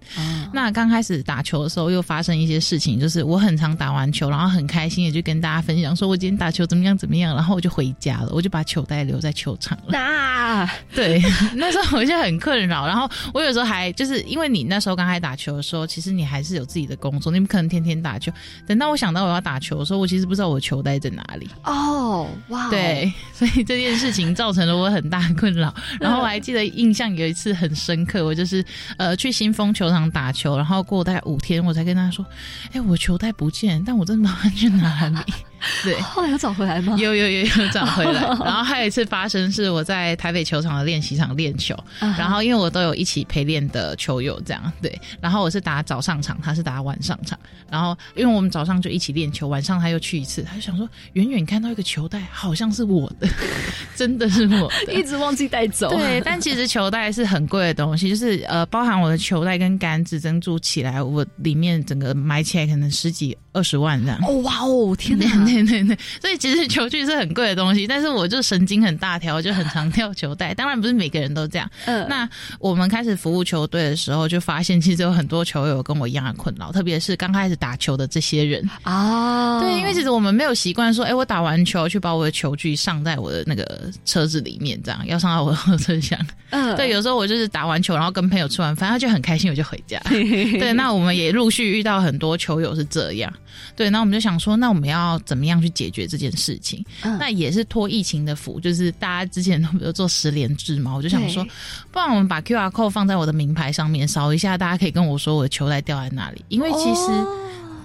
[0.53, 9.99] 那刚开始打球的时候，又发生一些事情，就是我很常打完球，然后很开心的就跟大家分享，说我今天打球怎么样怎么样，然后我就回家了，我就把球袋留在球场了。
[9.99, 11.23] 啊，对，
[11.55, 18.33] 那时候我就很困扰，然后我有时候还就是因为你那时候刚开始打球的时候，其实你还是有自己的工作，你们可能天天打球。
[18.67, 19.13] 等到我想。
[19.13, 21.47] 到我要打球的时候，我其实不知道我球袋在哪里。
[21.65, 25.75] 哦，哇，对， 所以这件事情造成了我很大的困扰。
[26.01, 28.65] 然后我还记得印象有一次很深刻，我就是
[28.97, 32.25] 呃去新丰球场打球，然后过大概五天，我才跟他说
[32.73, 35.33] ：“哎，我球袋不见，但我真的不知道去哪里。
[35.85, 36.97] ”对， 后来有找回来吗？
[36.99, 38.21] 有有有有找回来。
[38.23, 45.01] 然后还有一次发生是我在台北球场的练习场练球，然后因为我都有一起陪练的球友，这样对。
[45.21, 47.39] 然后我是打早上场，他是打晚上场。
[47.71, 53.27] 然后因为我们早上就一起练球，晚上他又去一次，他就想说远远看到一个球袋，好像是我的，
[53.97, 55.89] 真的是我的， 一直忘记带走。
[55.91, 64.19] 对，但其实球袋是很贵的东西，就是呃，包含我的球袋跟杆子珍珠起来，我里面整个买起来可能十几二十万这样。
[64.27, 65.27] 哦哇哦，天哪！
[65.45, 70.55] 对对对，所以其实球具是很贵的东西，但是我就神经很大条，就很常掉球袋。
[70.57, 71.71] 当然不是每个人都这样。
[71.87, 79.61] 嗯，那我们开始服务球队的时候，就发现其实有很多球友跟我一样的困扰，特别是刚开始打球的这些人啊。
[79.61, 86.19] 对，因为其实我们没有习惯说，哎，我打完球去把我的球具上在我的那个车子里面，这样要上到我的后车厢。
[86.51, 90.01] 嗯， 对，有时候我就是打完球，然后跟朋友吃完饭，他就很开心，我就回家。
[90.09, 93.33] 对，那我们也陆续遇到很多球友是这样。
[93.77, 96.85] 对，那我们就想说，那我们要怎么样去解决这件事情？
[97.03, 101.45] 那也是托疫情的福，就是大家之前都没有做十连制嘛，我就想说，
[101.91, 106.45] 不然我们把 Q R code 放在我的名牌上面，扫一下，大家可以跟我说我的球袋掉在哪里。
[106.49, 107.11] 因为其实，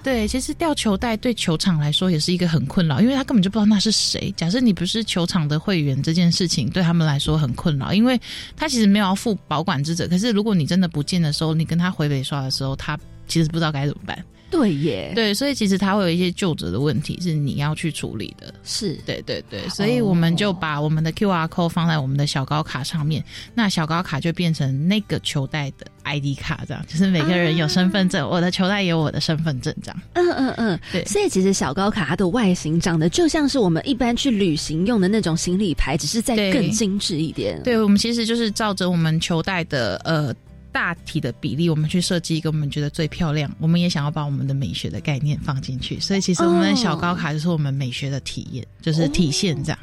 [0.03, 4.33] 对，其实掉球袋对球场来说也是一个很困扰，因为他根本就不知道那是谁。
[4.37, 8.19] 假设你不是球场的会员，这件事情对他们来说很困扰，因为
[8.55, 10.07] 他其实没有要负保管之责。
[10.07, 14.17] 可是如果你真的不见的时候，你跟他回北刷的时候，他其实不知道该怎么办。
[14.49, 30.01] 对耶，对，所以其实它会有一些旧者的问题是你要去处理的，是对对对，所以我们就把我们的 Q R code 放在我们的小高卡上面，那小高卡就变成那个球袋的 I D 卡，这样就是每个人有身份证，我的球袋有我的身份证，这样。
[30.13, 31.03] 嗯嗯嗯，对。
[31.05, 37.61] 所以其实小高卡它的外形长得就像是我们一般去旅行用的那种行李牌，只是再更精致一点。
[37.63, 40.33] 对，我们其实就是照着我们球袋的呃。
[40.77, 43.51] 大体的比例，我们去设计一个我们觉得最漂亮。
[43.59, 49.79] 我们也想要把我们的美学的概念放进去，所以其实我们的小高卡就是我们美学的体验，就是体现这样。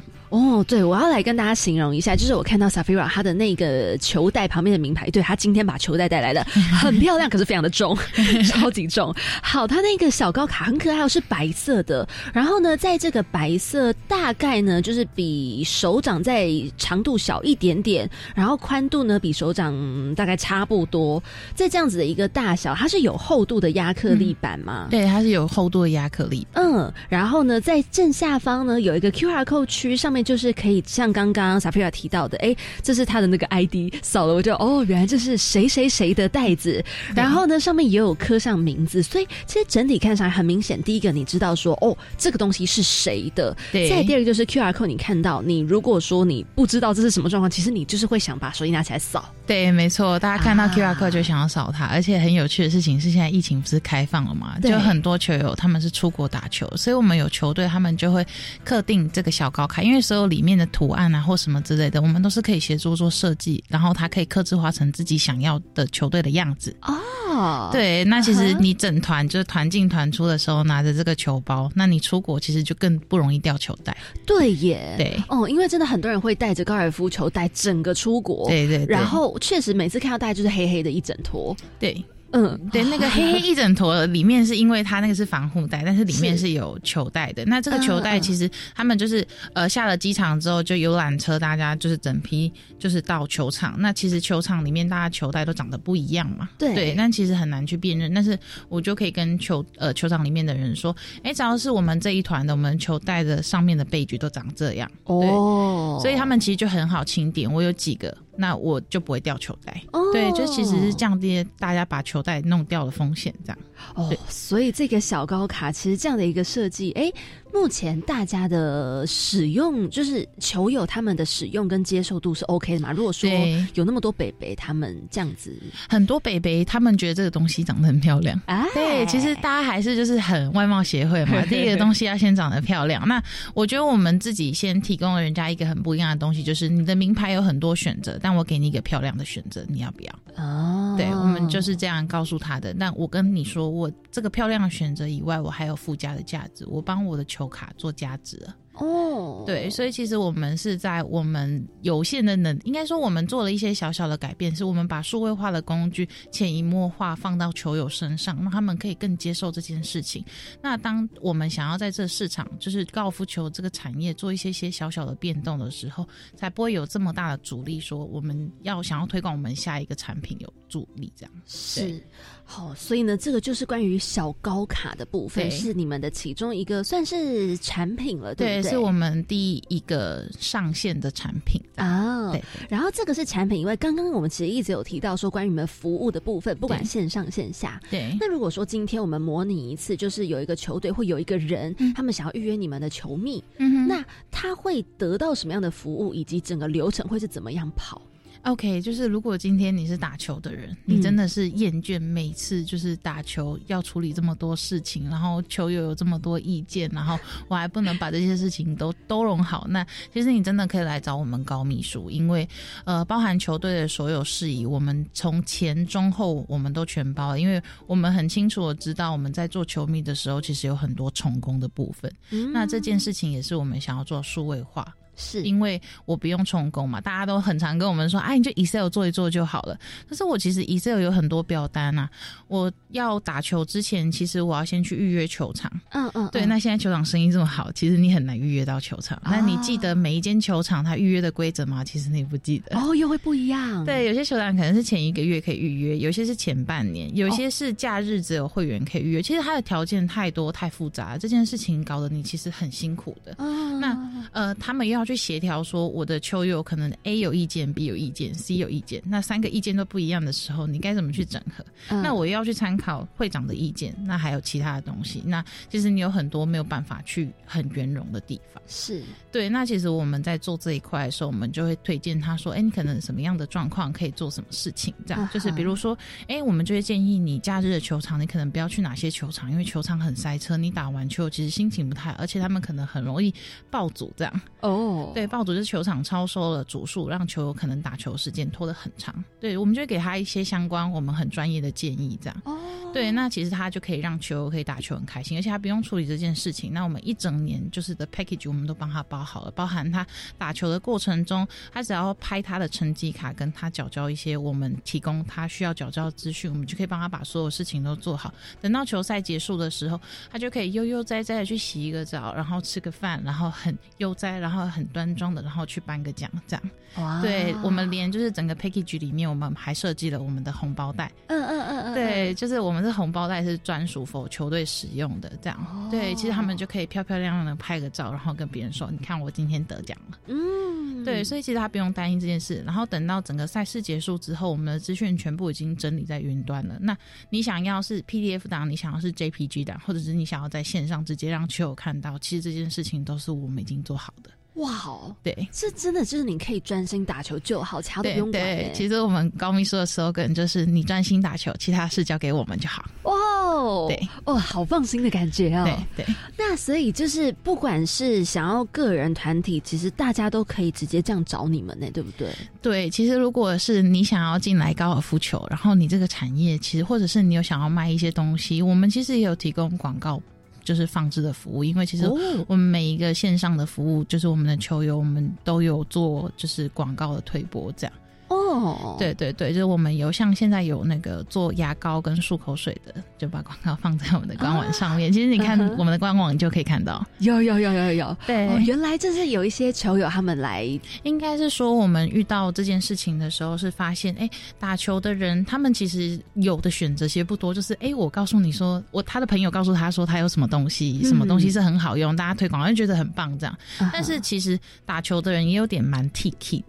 [0.67, 6.43] 对，我要来跟大家形容一下，就是我看到 Safira 他的那个球袋旁边的名牌，对他今天把球袋带来的，
[6.81, 7.95] 很漂亮，可是非常的重，
[8.47, 9.13] 超级重。
[9.41, 12.07] 好，他那个小高卡很可爱，是白色的。
[12.33, 19.75] 然后呢，在这个白色大概呢，就是比手掌在长度小一点点，然后宽度呢比手掌
[20.15, 21.21] 大概差不多，
[21.53, 24.87] 在这样子的一个大小，它是有厚度的亚克力板吗？
[24.89, 26.47] 对，它是有厚度的亚克力。
[26.53, 36.83] 嗯，然后呢，在正下方呢有一个 QR code 区，上面就是可以像刚刚 Safira 提到的，哎，这是他的那个 ID，扫了我就哦，原来这是谁谁谁的袋子。
[37.13, 40.81] 然后呢，上面也有刻上名字，所以其实整体看上来很明显。
[40.81, 43.55] 第一个，你知道说哦，这个东西是谁的。
[43.73, 43.89] 对。
[43.89, 49.29] 再第二个就是 QR code，你看到你如果说你不知道这是什么状况，其实你就是会想把手机拿起来扫。
[49.45, 51.85] 对，没错，大家看到 QR code 就想要扫它。
[51.85, 58.25] 而且很有趣的事情是，现在疫情不是开放了嘛，就很多球友他们是出国打球，所以我们有球队他们就会
[58.63, 66.75] 刻定这个小高卡，因为所有里面的图案啊或什么之类的，我们都是可以协助做设计，然后它可以刻制化成自己想要的球队的样子。
[66.83, 66.93] 哦。
[67.35, 73.97] 哦，对，那其实你整团就是团进团出的时候拿着这个球包，那你出国其实就更不容易掉球袋。
[74.25, 82.01] 对耶，对哦，因为真的很多人会带着高尔夫球带整个出国，对对对然后确实每次看到大家就是黑黑的一整坨，对。
[82.35, 87.45] 嗯，对，那个 黑黑一整坨里面是因为它那个是防护袋，但是里面是有球带的。
[87.45, 93.75] 那这个球带其实他们就是呃下了机场之后就游览车，大家就是整批就是到球场。
[93.79, 98.13] 那其实球场里面大家球带都长得不一样嘛，对对，但其实很难去辨认。
[98.13, 107.51] 但是我就可以跟球呃球场里面的人说，哎，只要是我们这一团的，我们球带的上面的背具都长这样哦，所以他们其实就很好清点。
[107.51, 109.81] 我有几个，那我就不会掉球袋。
[109.91, 113.57] 哦对，就其实是降低大家把球袋弄掉的风险，这样。
[113.95, 117.11] 哦，所以这个小高卡其实这样的一个设计，哎，
[117.55, 122.91] 目前大家的使用就是球友他们的使用跟接受度是 OK 的嘛？
[122.91, 123.29] 如果说
[123.75, 128.37] 有那么多北北他们这样子，很多北北他们觉得这个东西长得很漂亮。
[128.45, 133.07] 啊，对，其实大家还是就是很外貌协会嘛， 第一个东西要先长得漂亮。
[133.07, 140.13] 那我觉得我们自己先提供了人家一个很不一样的东西，就是你的名牌有很多选择，但我给你一个漂亮的选择，你要不要？
[140.35, 142.73] 哦，对，我们就是这样告诉他的。
[142.73, 148.55] 那我跟你说，我这个漂亮的选择以外，我还有附加的价值，我帮我的球卡做价值了。
[148.77, 160.25] 哦，对，所以其实我们是在我们有限的能，应该说我们做了一些小小的改变，是我们把数位化的工具潜移默化放到球友身上，让他们可以更接受这件事情。
[160.61, 171.31] 那当我们想要在这市场，就是高尔夫球这个产业做一些些小小的变动的时候，才不会有这么大的阻力，说我们要想要推广我们下一个产品有阻力这样。
[171.45, 172.05] 是
[172.47, 178.69] 好，所以呢，这个就是关于小高卡的部分，是你们的其中一个算是产品了，对对，不对？
[178.69, 182.31] 是我们第一个上线的产品啊。
[182.31, 187.81] 对，然后这个是产品以外，刚刚我们其实一直有提到说关于你们服务的部分，不管线上线下。
[187.89, 198.01] 对那如果说今天我们模拟一次，就是有一个球队会有一个人，他们想要预约你们的球迷，嗯那他会得到什么样的服务，以及整个流程会是怎么样跑？
[198.45, 207.17] OK，就是如果今天你是打球的人，你真的是厌倦每次就是打球要处理这么多事情，然后球友有这么多意见，然后
[207.47, 209.83] 我还不能把这些事情都都弄好，那
[210.13, 212.47] 其实你真的可以来找我们高秘书，因为
[212.83, 222.53] 呃，包含球队的所有事宜，我们从前中后我们都全包了，因为我们很清楚的知道我们在做球迷的时候，其实有很多重工的部分，嗯。
[222.53, 224.95] 那这件事情也是我们想要做数位化。
[225.15, 229.77] 是因为我不用充公嘛，大家都很常跟我们说，哎，你就 Excel 做一做就好了。
[230.07, 232.09] 但是我其实 Excel 有很多表单啊，
[232.47, 235.71] 我要打球之前，其实我要先去预约球场。
[235.91, 239.21] 嗯嗯，对，那现在球场生意这么好，其实你很难预约到球场。
[239.23, 241.83] 那你记得每一间球场它预约的规则吗？
[241.83, 242.77] 其实你不记得。
[242.77, 243.83] 哦，又会不一样。
[243.85, 249.21] 对，有些球场可能是前一个月可以预约，有些是前半年，有些是假日只有会员可以预约。
[249.21, 253.35] 其实它的条件太多太复杂，这件事情搞得你其实很辛苦的。
[253.39, 253.97] 嗯那
[254.31, 261.63] 呃，他们又要去协调说，我的球友可能 A 有意见，B 有意见，C 有意见，那三个意见都不一样的时候，你该怎么去整合？
[261.89, 262.01] 嗯。
[262.01, 268.61] 那我又要去参考会长的意见，那还有其他的东西，那其实你有很多没有办法去很圆融的地方。
[268.67, 269.03] 是。
[269.31, 275.95] 对，那其实我们在做这一块的时候，我们就会推荐他说，哎，你可能什么样的状况可以做什么事情，这样、就是比如说，
[276.27, 283.31] 哎，我们就会建议你假日的球场，你可能不要去哪些球场，因为球场很塞车，你打完球其实心情不太好，而且他们可能很容易
[283.69, 284.41] 爆组这样。
[284.61, 289.13] 哦，对，爆竹就是球场超收了组数，让球友可能打球时间拖得很长。
[289.39, 292.41] 对，我们就会给他一些相关我们很专业的建议，这样。
[292.45, 292.57] 哦，
[292.93, 296.71] 对，那其实他就可以让球友可以打球很开心，而且他不用处理这件事情。
[296.73, 300.05] 那我们一整年就是的 package 我们都帮他包好了，包含他
[300.37, 308.33] 打球的过程中，他只要拍他的成绩卡，跟他缴交一些我们提供他需要缴交的资讯，我们就可以帮他把所有事情都做好。
[308.61, 309.99] 等到球赛结束的时候，
[310.31, 316.63] 他就可以悠悠哉哉的去洗一个澡，然后吃个饭，然后很悠哉，然后很端庄的，然后去颁个奖，这样。
[316.97, 321.11] 哇对我们连就是整个 package 里面，我们还设计了我们的红包袋。
[321.27, 325.59] 嗯嗯嗯嗯，对，就是我们的红包袋是专属否球队使用的，这样。
[325.69, 332.63] 哦对，其实他们就可以漂漂亮亮的拍个照，然后跟别人说：“你看我今天得奖了。”嗯，对，所以其实他不用担心这件事。
[332.65, 336.77] 然后等到整个赛事结束之后，我们的资讯全部已经整理在云端了。
[336.79, 336.97] 那
[337.29, 344.29] 你想要是 PDF 档，你想要是 JPG 档，或者是你想要在线上直接让球友看到，其实这件事情都是我们已经做好的。
[344.55, 352.85] 哇哦，对，这真的就是你可以专心打球就好，其他都不对用管对欸。，其实我们高秘书的 slogan 就是你专心打球，其他事交给我们就好。
[353.03, 355.65] 哇，哦，对，哦，好放心的感觉哦。
[355.95, 356.15] 对对。
[356.37, 362.29] 那所以就是不管是想要个人团体，其实大家都可以直接这样找你们呢，对不对？
[362.61, 370.21] 对，其实如果是你想要进来高尔夫球，然后你这个产业其实或者是你有想要卖一些东西，我们其实也有提供广告。
[370.65, 372.05] 就是放置的服务，因为其实
[372.47, 377.93] 我们每一个线上的服务，就是我们的球友，我们都有做就是广告的推播，这样。
[378.27, 385.11] 哦，对对对，就是我们有像现在有那个做牙膏跟漱口水的，就把广告放在我们的官网上面。
[385.13, 388.17] 其实你看我们的官网，你就可以看到，有有有有有。
[388.25, 390.67] 对，原来这是有一些球友他们来，
[391.03, 403.55] 应该是说我们遇到这件事情的时候，是发现哎，打球的人他们其实有的选择其实不多，就是哎，我告诉你说，我他的朋友告诉他说他有什么东西，什么东西是很好用，大家推广就觉得很棒这样。
[403.93, 406.65] 但是其实打球的人也有点蛮 T K 的。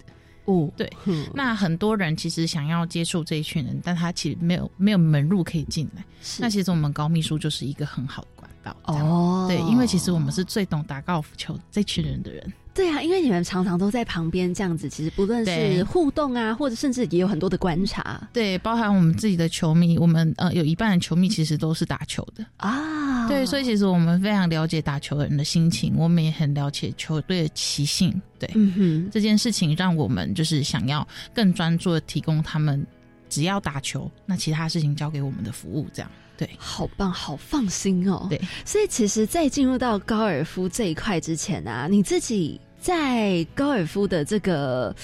[0.47, 0.91] 哦，对，
[1.35, 6.05] 那很多人其实想要接触这一群人，但他其实没有没有门路可以进来。
[6.39, 8.77] 那其实我们高秘书就是一个很好的管道。
[8.85, 12.53] 哦，对，因为其实我们是最懂打高尔夫球这群人的人。
[12.77, 18.29] 对啊，因为你们常常都在旁边这样子，其实不论是互动啊，或者甚至也有很多的观察。
[18.35, 23.27] 对，包含我们自己的球迷，我们呃有一半的球迷其实都是打球的啊。
[23.29, 28.15] 对，所以其实我们非常了解打球的人的心情，我们也很了解球队的习性。
[28.39, 32.87] 对，嗯哼，这件事情让我们就是想要更专注的提供他们，
[33.31, 36.11] 只要打球，那其他事情交给我们的服务，这样。
[36.37, 38.27] 对，好棒，好放心哦。
[38.29, 42.61] 对，所以其实，在进入到高尔夫这一块之前啊，你自己。
[42.87, 44.95] 在高尔夫的这个。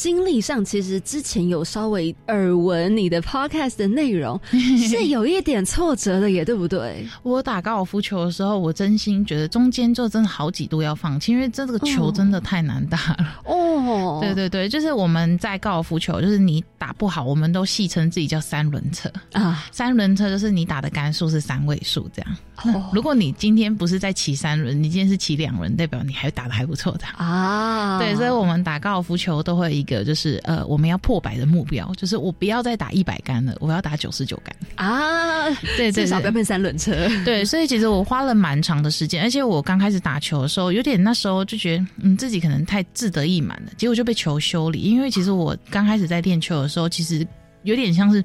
[0.00, 4.40] 经历上，其实之前有稍微耳闻你的 podcast 的内容，
[4.88, 7.06] 是有一点挫折的，也对不对？
[7.22, 13.42] 我打高尔夫球的时候，我真心觉得中间就真的好几度要放弃，因为这个球真的太难打了。
[13.44, 19.66] 哦， 对对对，就是我们在高尔夫球，就是你打不好，我们都戏称自己叫三轮车啊。
[19.70, 22.36] 三轮车就是你打的杆数是三位数这样。
[22.74, 27.98] 哦，如果你今天不是在骑三轮，你今天是骑两轮，代表你还打的还不错的啊。
[27.98, 29.84] 对，所以我们打高尔夫球都会一。
[29.90, 35.50] 个就是呃，我们要破百的目标，就是我不要再打一百杆了，我要打九十九杆啊！
[35.76, 36.94] 对，至少不要变三轮车。
[37.24, 44.78] 对，所以其实我花了蛮长的时间，而且我刚开始打球的时候，有点那时候就觉得嗯自己可能太自得意满了，结果就被球修理。
[44.78, 47.26] 因为其实我刚开始在练球的时候，其实
[47.64, 48.24] 有点像是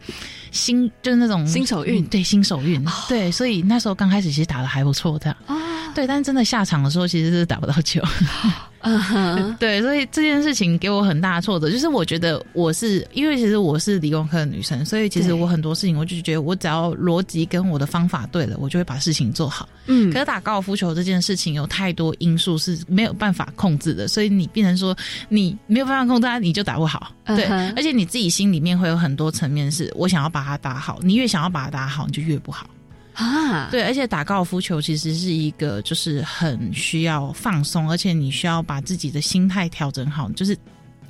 [0.51, 5.55] 新就是那种 新手运，对新手运，对，所以那时候刚开始其实打的还不错的啊。
[5.95, 8.01] 对，但是真的下场的时候，其实是打不到球。
[8.85, 11.69] 嗯哼， 对，所以这件事情给我很大的挫折。
[11.69, 19.67] 就是我觉得我是因为其实我是理工科的女生，所以其实我很多事情我就觉得我只要逻辑跟我的方法对了，我就会把事情做好。
[19.87, 24.95] 嗯，可是打高尔夫球这件事情有太多因素是没有办法控制的，所以你变成说
[25.29, 27.11] 你没有办法控制它，你就打不好。
[27.25, 32.67] 对，而且你自己心里面会有很多层面，是我想要把它打好，你越想要把它打好，你就越不好。
[33.15, 40.57] 啊，对，而且打高尔夫球其实是一个，就是很需要放松，而且你需要把自己的心态调整好，就是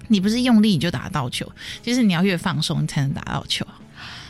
[0.07, 1.51] 你不是用力你就打到球，
[1.83, 3.65] 其实你要越放松，你才能打到球。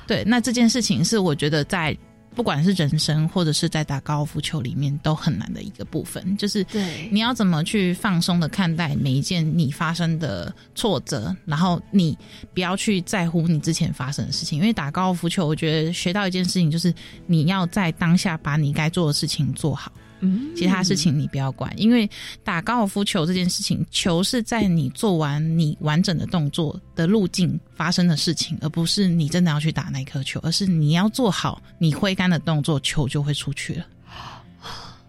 [0.07, 1.95] 对，那这件事情是我觉得在。
[2.35, 12.17] 不管是人生或者是在打高尔夫球里面，都很难的一个部分，就是对你要怎么去放松的看待每一件你发生的挫折，然后你
[12.53, 14.59] 不要去在乎你之前发生的事情。
[14.59, 16.93] 因为打高尔夫球，我觉得学到一件事情就是
[17.25, 19.91] 你要在当下把你该做的事情做好。
[20.21, 22.09] 嗯，其他事情你不要管，因为
[22.43, 33.85] 打高尔夫球这件事情，球是在你做完你完整的动作的路径发生的事情，而不是你真的要去打那颗球，而是你要做好你挥杆的动作，球就会出去了。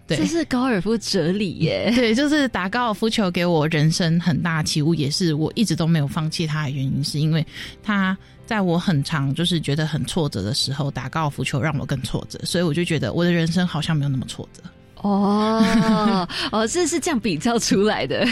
[0.08, 1.90] 对，这是高尔夫哲理耶。
[1.96, 7.44] 对，就是打高尔夫球给我人生很大起悟，也是我一直都没有放弃它的原因，是因为
[7.82, 14.62] 它在我很长就是觉得很挫折的时候，打高尔夫球让我更挫折，所以我就觉得我的人生好像没有那么挫折。
[15.06, 18.26] 哦哦， 这是这样比较出来的，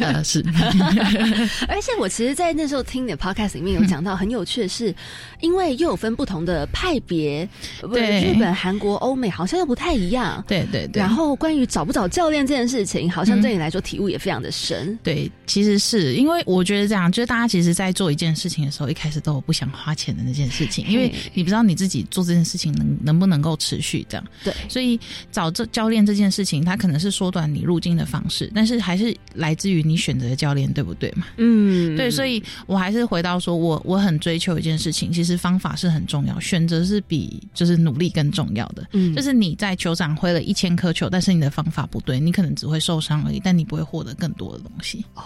[0.00, 0.44] 呃 是。
[1.68, 4.94] 而且我其实，在那时候听你的 podcast 里面有讲到很有趣的是，
[5.40, 7.48] 因为又有分不同的派别，
[7.92, 11.00] 对日本、韩国、欧美好像又不太一样，对对对。
[11.00, 14.96] 然后关于找不找教练这件事情，好像对你来说体悟也非常的深。
[15.02, 24.24] 对，其实是因为我觉得这样，就是大家其实，在做一件事情的时候，一开始都有不想花钱的那件事情，因为你不知道你自己做这件事情能能不能够持续这样。
[24.44, 24.98] 对，所以
[25.32, 26.19] 找这教练这。
[26.19, 31.24] 件事情，它可能是缩短你入境的方式，但是还是来自于你选择的教练，对不对嘛？
[31.36, 38.84] 嗯，对，所以我还是回到说，我我很追求一件事情，其实方法是很重要，选择是比就是努力更重要的。
[38.94, 45.04] 嗯，就是你在球场挥了一千颗球，但是你的方法不对，你可能只会受伤而已，但你不会获得更多的东西。
[45.14, 45.22] 哦，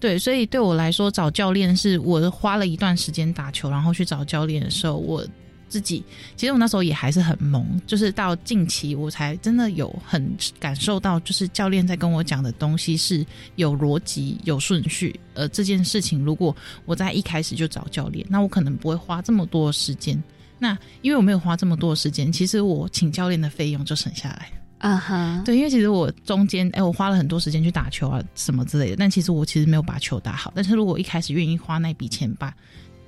[0.00, 5.24] 对，所以对我来说，找教练是我花了一段时间打球，然后去找教练的时候，我。
[5.70, 6.04] 自己，
[6.36, 15.18] 其实我那时候也还是很懵，就是到近期我才真的有很感受到，就是教练在跟我讲的东西是有逻辑、有顺序。
[15.34, 16.54] 呃，这件事情如果
[16.84, 20.20] 我在一开始就找教练，那我可能不会花这么多时间。
[20.58, 24.50] 那因为我没有花这么多时间，其实我请教练的费用就省下来。
[24.78, 30.50] 啊哈，对，因为其实我中间，哎，我花了很多时间去打球啊，什么之类的，但其实我其实没有把球打好。
[30.54, 32.54] 但是如果一开始愿意花那笔钱，把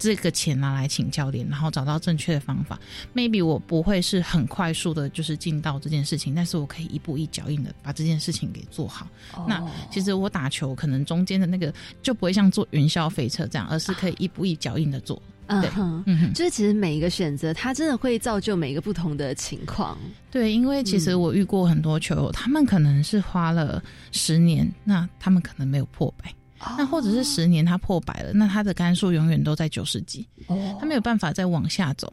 [0.02, 2.76] 这个钱拿来请教练，然后找到正确的方法
[3.14, 9.06] ，maybe 我不会是很快速的，就是进到这件事情，但是我可以一步一脚印的把这件事情给做好。
[9.46, 11.72] 那其实我打球可能中间的那个
[12.02, 15.22] 就不会像坐云霄飞车这样，而是可以一步一脚印的做。
[15.46, 19.96] 嗯哼，嗯哼，就是其实每一个选择，它真的会造就每一个不同的情况。
[20.30, 26.32] 对，因为其实我遇过很多球友，他们可能是花了十年，那他们可能没有破百，
[26.78, 32.12] 那或者是十年他破百了，那他的杆数永远都在九十几，哦，他没有办法再往下走。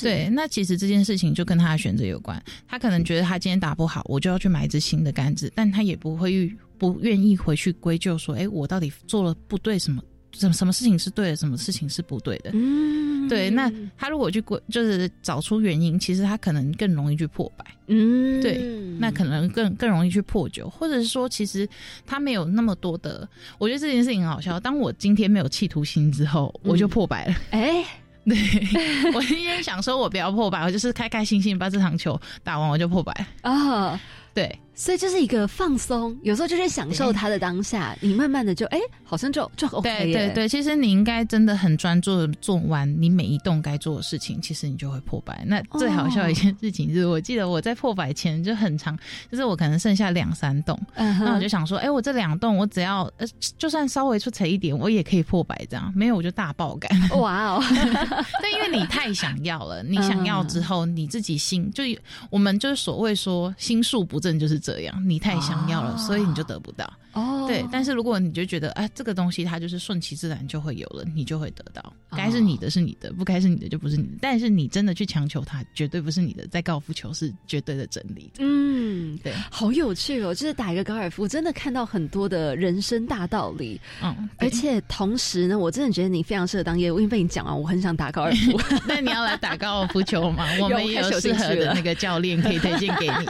[0.00, 2.40] 对，那其实这件事情就跟他的选择有关。
[2.68, 10.00] 他可能觉得他今天打不好，我就要去买一支新的杆子，但他也不会不愿意回去归咎说，哎，我到底做了不对什么？
[10.34, 12.52] 什么什么事情是对的，什么事情是不对的？
[12.54, 13.50] 嗯，对。
[13.50, 17.64] 那他如果去过，就是找出原因，其实他可能更容易去破百。
[17.88, 18.58] 嗯，对。
[18.98, 21.68] 那可能更更容易去破九，或者是说，其实
[22.06, 23.28] 他没有那么多的。
[23.58, 24.60] 我觉得这件事情很好笑。
[24.60, 27.34] 当我今天没有企图心之后，我就破百了。
[27.50, 27.84] 哎，
[28.24, 28.36] 对
[29.14, 33.12] 我今天想说，我不要破百，我就是开开心心把这场球打完，我就破百
[33.42, 34.00] 啊。
[34.34, 34.58] 对。
[34.82, 45.44] 所以就是一个放松，有时候就是享受它的当下，你慢慢的就哎，好像就就 OK 对对对，其实你应该真的很专注的做完你每一栋该做的事情，其实你就会破百。
[45.46, 48.98] 那最好笑的一件事情是，我记得我在破百前就很长，
[49.30, 53.26] 就是我可能剩下两三栋，那我就想说，哎，我这两栋我只要呃，
[53.56, 55.92] 就算稍微出彩一点，我也可以破百这样。
[55.94, 56.90] 没有我就大爆感。
[57.20, 57.62] 哇哦！
[58.42, 61.84] 但因为你太想要了，你想要之后，你自己心就
[62.30, 64.58] 我们就是所谓说心术不正，就是。
[64.58, 66.90] 这样，你太想要了，所以你就得不到。
[67.12, 71.92] 哦，对，但是如果你就觉得，哎，这个东西它就是顺其自然就会有了，你就会得到。
[72.16, 74.14] 该是你的是你的，不该是你的就不是你的。
[74.20, 76.46] 但是你真的去强求它，绝对不是你的。
[76.46, 78.32] 在高尔夫球是绝对的真理。
[78.38, 80.34] 嗯，对，好有趣哦！
[80.34, 83.78] 就是打一个高尔夫，真的看到很多的人生大道理。
[84.02, 88.58] 嗯，而且同时呢，我真的觉得你非常适合当业务，因为被你讲完，我很想打高尔夫。
[88.88, 90.46] 那你要来打高尔夫球吗？
[90.62, 93.26] 我们也有适合的那个教练可以推荐给你。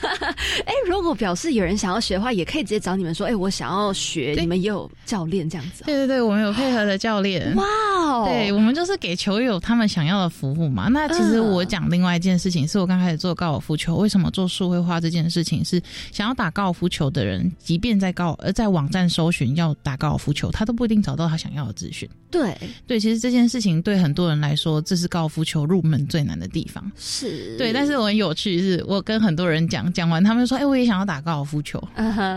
[0.62, 5.84] 哎，如果表示有人想要学的话，也可以直接找你们说，哎，我想要学，你们也有教练这样子。
[5.84, 7.54] 对对对，我们有配合的教练。
[7.56, 7.64] 哇
[8.00, 10.88] 哦，对我们就是给球友他们想要的服务嘛。
[10.88, 15.80] 那其实我讲另外一件事情，是我刚开始做高尔夫球，为什么做数位化这件事情，是
[16.12, 22.08] 想要打高尔夫球的人，即便在高呃在网站搜寻要打高尔夫球，他都不一定找到他想要的资讯。
[22.30, 22.56] 对
[22.86, 26.90] 对，其实这件事情对很多人来说，这是高尔夫球入门最难的地方。
[26.96, 31.80] 是对，但是我很有趣，是我跟很多人讲讲完，他们说，哎，我也想要打高尔夫球。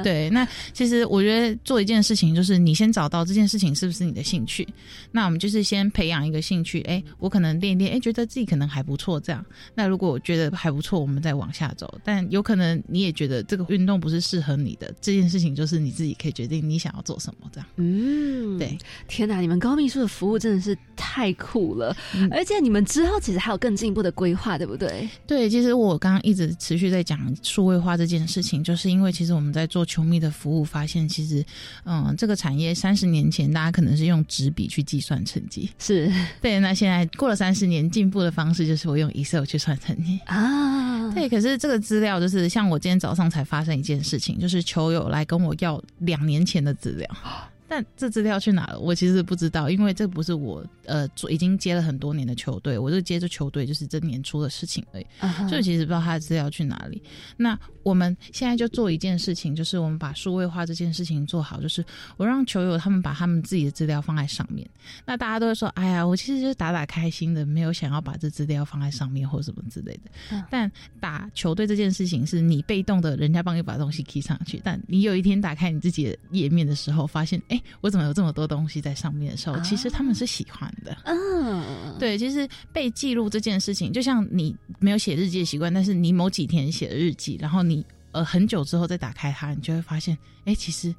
[0.03, 4.67] 对，那其实我觉得做一件事情，就是你先找到这件事情是不是你的兴趣。
[5.11, 9.43] 那我们就是先培养一个兴趣，哎，我可能练一练，哎，觉得自己可能还不错，这样。
[9.73, 11.91] 那如果我觉得还不错，我们再往下走。
[12.03, 17.67] 但有可能你也觉得这个运动不是适合你的，这件事情就是你自己可以决定你想要做什么，这样。
[17.77, 18.77] 嗯，对。
[19.07, 21.95] 天哪，你们高秘书的服务真的是太酷了，
[22.29, 25.09] 而且你们之后其实还有更进一步的规划，对不对？
[25.25, 31.45] 对，其实我刚刚一直持续在讲数位化这件事情，就是因为其实我们在做球迷的服务，发现其实，
[31.85, 36.59] 嗯，这个产业三十年前大家可能是用纸笔去计算成绩，是对。
[36.59, 41.11] 那现在过了三十年，进步的方式就是我用 Excel 去算成绩啊。
[41.13, 47.07] 对，可是这个资料就是像我今天早上才发生一件事情，就是球友来跟我要两年前的资料。
[47.73, 48.79] 但这资料去哪了？
[48.79, 55.05] 我其实不知道，因为这不是我呃，已经接了很多年的球队，我就接着球队就是这年初的事情而已，
[55.49, 57.01] 所以其实不知道他的资料去哪里。
[57.35, 61.83] 那我们现在就做一件事情，就是我们把数位化这件事情做好，就是
[62.15, 64.69] 我让球友他们把他们自己的资料放在上面。
[65.03, 77.59] 那大家都会说：“哎呀，我其实就是打打开心的，没有想要把这资料放在上面或什么之类的。”但打球队这件事情是你被动的，人家帮你把东西 key 上去，但你有一天打开你自己的页面的时候，发现哎。
[77.81, 80.97] 我怎么有这么多东西在上面的时候，其实他们是喜欢的。
[81.05, 90.93] 嗯，对，其实被记录这件事情，就像你没有写日记的习惯，但是你某几天写了日记，然后你呃很久之后再打开它，你就会发现，哎，其实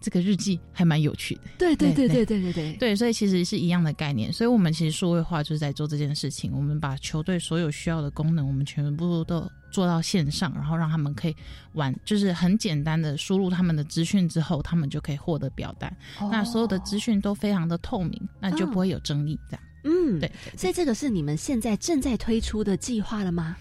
[0.00, 1.42] 这个日记还蛮有趣的。
[1.58, 4.32] 对对对对对对对对，所以其实是一样的概念。
[4.32, 9.50] 所以我们其实数位化就是在做这件事情，我们把球队所有需要的功能，我们全部都。
[9.72, 11.36] 做到线上，然后让他们可以
[11.74, 15.96] 玩，就是很简单的输入他们的资讯之后，他们就可以获得表单。
[16.28, 19.38] 那所有的资讯都非常的透明，那就不会有争议。
[19.48, 23.56] 这样嗯，对，所以这个是你们现在正在推出的计划了吗？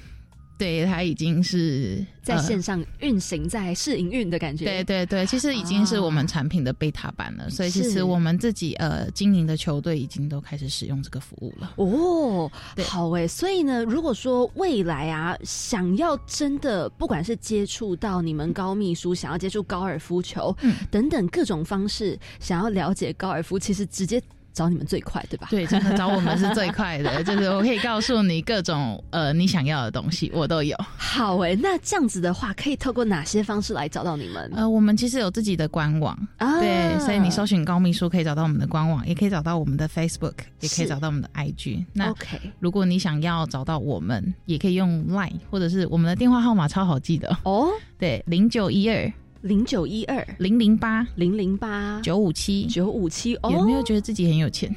[0.60, 4.66] 对，它已经是在线上运行，在试营运的感觉。
[4.66, 11.74] 对对对，其实已经是我们产品的贝塔版了，所以其实我们自己呃经营的球队已经都开始使用这个服务了。
[11.78, 12.51] 哦，
[12.86, 24.22] 好诶，所以呢，如果说未来啊，想要真的不管是接触到你们高秘书，想要接触高尔夫球，嗯，等等各种方式，想要了解高尔夫，其实直接。
[24.60, 25.47] 找你们最快，对吧？
[25.49, 30.76] 对，真的找我们是最快的， 就是我可以告诉你各种呃你想要的东西，我都有。
[30.97, 34.51] 好诶，那这样子的话，可以透过哪些方式来找到你们？
[34.53, 41.86] 呃，我们其实有自己的官网，啊对，所以你搜寻高秘书可以找到我们的官网，也可以找到我们的 Facebook，也可以找到我们的 IG。
[41.93, 49.12] 那 OK，如果你想要找到我们，也可以用 Line，或者是我们的电话号码超好记的哦，对，零九一二。
[49.41, 54.73] 零九一二零零八零零八九五七九五七，有没有觉得自己很有钱？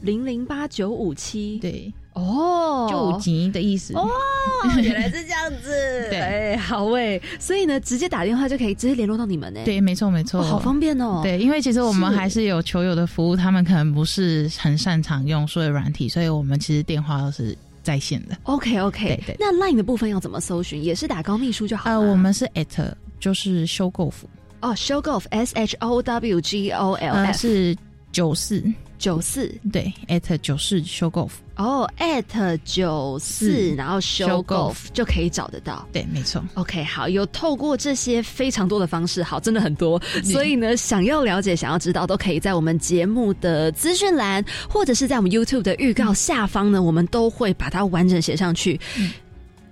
[0.00, 3.92] 零零八九五七，对，哦，九五级的意思。
[3.92, 4.08] 哦，
[4.82, 18.34] 原来是这样子，对，好诶，所以呢，直接打电话就可以直接联络到你们呢，对，没错没错，好方便哦，对，因为其实我们还是有球友的服务，他们可能不是很擅长用所有软体，所以我们其实电话都是在线的。
[18.44, 20.82] OK OK，对对，那 Line 的部分要怎么搜寻？
[20.82, 21.90] 也是打高秘书就好。
[21.90, 24.28] 呃，我们是 at 就是修购服。
[24.60, 27.76] 哦，show golf s h o w g o l f 是
[28.12, 28.62] 九四
[28.98, 36.44] 九四对，at 九四 show golf 哦，at 九四然后 show golf 就可以找得到，对，没错。
[36.56, 48.78] OK，好，有透过这些非常多的方式，好，真的很多，所以呢，想要了解、想要知道，都可以在我们节目的资讯栏，或者是在我们 YouTube 的预告下方呢，我们都会把它完整写上去。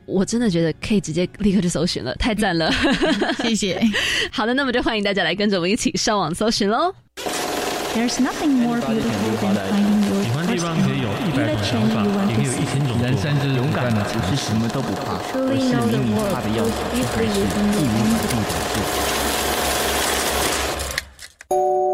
[0.09, 2.73] 我真的觉得可以直接立刻就搜寻了，太赞了，
[3.45, 3.79] 谢谢。
[4.33, 6.95] 好的，那么就欢迎大家来跟着我们一起上网搜寻喽。
[7.95, 16.73] There's nothing more beautiful than finding your 喜欢地方可以有一百种想法，也可以有一千种人生就是勇敢的，不是什么都不怕，而是明明怕的要死，
[17.15, 17.45] 还是一无
[18.25, 18.49] 反顾
[21.53, 21.88] 的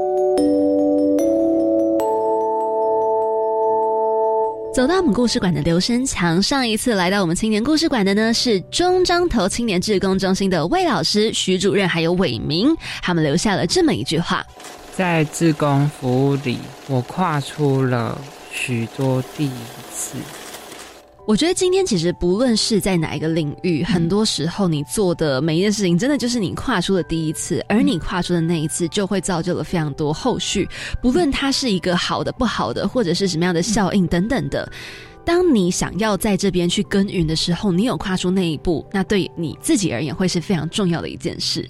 [4.75, 14.45] 走到我们故事馆的刘生强，上一次来到我们青年故事馆的呢是中章头青年志工中心的魏老师、徐主任还有伟明，他们留下了这么一句话：
[14.97, 16.59] 在志工服务里，
[16.89, 18.21] 我跨出了
[18.51, 19.53] 许多第一
[19.95, 20.19] 次。
[21.27, 30.69] 我觉得今天其实不论是在哪一个领域，很多时候你做的每一件事情，真的就是你跨出的第一次，而你跨出的那一次，就会造就了非常多后续。
[31.01, 34.71] 不论它是一个好的、不好的，或者是什么样的效应等等的。
[35.25, 41.69] 当你想要在这边去耕耘的时候，你有跨出那一步，那对你自己而言会是非常重要的一件事。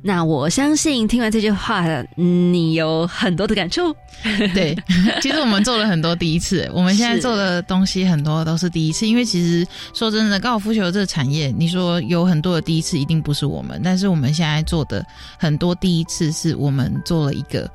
[0.00, 1.84] 那我相信听完这句话，
[2.14, 3.92] 你有很多的感触。
[4.54, 4.76] 对，
[5.20, 9.08] 其实我们做了很多第一次，我们现在做的东西很多都是第一次。
[9.08, 13.80] 因为其实说真的，高尔夫球这个产业，你说有很多的第一次，一定不是我们。
[13.82, 15.04] 但是我们现在做的
[15.36, 17.68] 很多第一次，是我们做了一个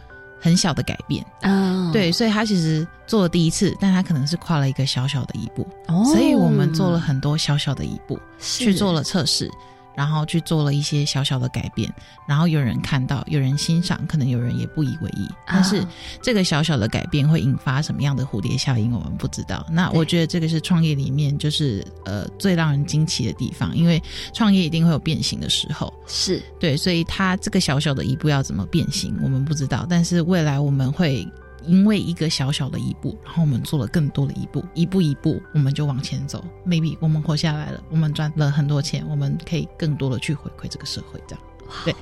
[0.44, 1.90] 很小的改变啊。
[1.94, 5.66] 对，所以他其实做了第一次，但他可能是跨了一个小小的一步。
[5.88, 9.50] 哦，所以我们做了很多小小的一步，去做了测试。
[9.96, 11.92] 然后去做了一些小小的改变，
[12.28, 15.28] 然后有人看到，有人欣赏，可能有人也不以为意。
[15.48, 15.86] 但是
[16.22, 19.66] 这个小小的改变会引发什么样的蝴蝶效应，我们不知道。
[19.72, 24.02] 那我觉得这个是创业里面就是呃最让人惊奇的地方，因为
[24.34, 29.86] 创业一定会有变形的时候，是对，所以它这个小小的一步要怎么变形，我们不知道。
[29.90, 31.28] 但是未来我们会。
[31.66, 36.44] 因为一个小小的一步，然后我们做了更多的一步，一步一步，我们就往前走。
[36.66, 41.20] Maybe 我们活下来了，我们赚了很多钱，我们可以更多的去回馈这个社会。
[41.28, 41.44] 这样，
[41.86, 41.96] 对，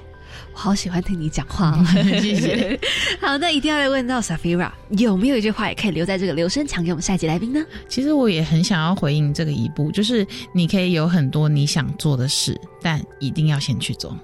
[0.53, 1.83] 我好喜欢听你讲话，
[2.21, 2.79] 谢谢。
[3.19, 7.63] 好，那一定要来问到 Safira，有没有一句话也可以留在这个留声墙给我们下一集来宾呢？
[7.87, 14.17] 其实我也很想要回应这个一步，就是你可以有很多你想做的事，但一定要先去做。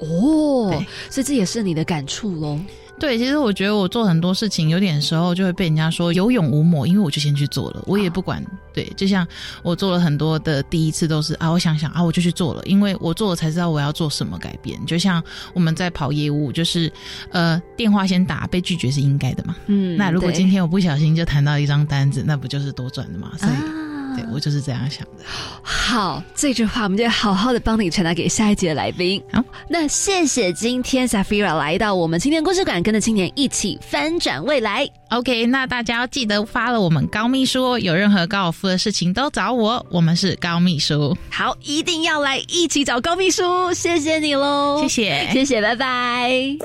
[0.00, 2.58] 哦，所以这也是你的感触喽。
[3.00, 8.44] 对，其实我觉得我做很多事情，有点时候就会被人家说有勇无谋，因为我就先去做了，我也不管。
[8.72, 9.26] 对，就像
[9.62, 14.78] 我做了很多的第一次，都是啊，我想想啊，我就去做了，因为我做了才知道我要做什么改变。
[14.84, 15.20] 就像
[15.54, 16.92] 我们在跑业务，就是
[17.30, 19.56] 呃，电话先打，被拒绝是应该的嘛。
[19.66, 23.32] 嗯，那如果今天我不小心就谈到一张单子，那不就是多赚的嘛？
[23.38, 23.80] 所以。
[24.16, 25.22] 对我就是这样想的。
[25.62, 29.22] 好，这句话我们就好好的帮你传达给下一节的来宾。
[29.32, 29.40] 好，
[29.72, 34.84] 那谢谢今天 Safira 来到我们青年故事馆，跟着青年一起翻转未来。
[35.10, 41.16] OK，那大家要记得发了我们高秘书，有任何高尔夫的事情都找我，我们是高秘书。
[41.30, 46.56] 好，一定要来一起找高秘书，谢谢你喽，谢谢，谢谢，拜拜。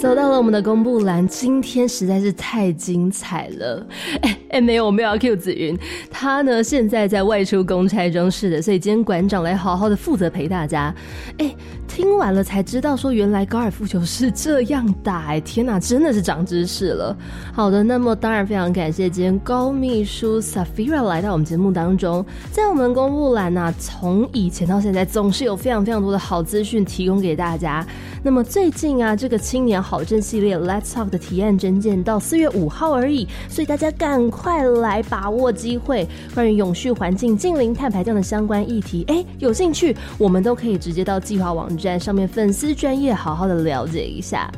[0.00, 3.86] 走到了我们的公布栏，今天实在是太精彩了。
[4.22, 5.78] 哎哎，没有，我没有要 Q 紫云，
[6.10, 10.94] 他呢现在在外出公差中是的，所以今天馆长来好好的负责陪大家。
[11.36, 11.54] 哎，
[11.86, 17.14] 听完了才知道说原来高尔夫球是这样打，哎，天哪，真的是长知识了。
[17.52, 27.86] 好的，那么当然非常感谢今天高秘书 Safira 来到我们节目当中，在我们公布栏呢，从以前到现在总是有非常非常多的好资讯提供给大家。
[28.22, 36.06] 那么最近啊，这个青年好证系列 Let's Talk 的提案征件到四月五号而已，所以大家赶快来把握机会。
[36.34, 44.50] 关于永续环境、近零碳排这样的相关议题，哎，有兴趣我们都可以直接到计划网站上面粉丝专业好好的了解一下。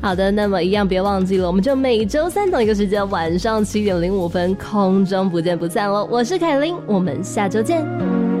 [0.00, 6.06] 好的，那么一样别忘记了，我们就每周三同一个时间晚上七点零五分空中不见不散喽。
[6.10, 8.33] 我是凯琳，我们下周见。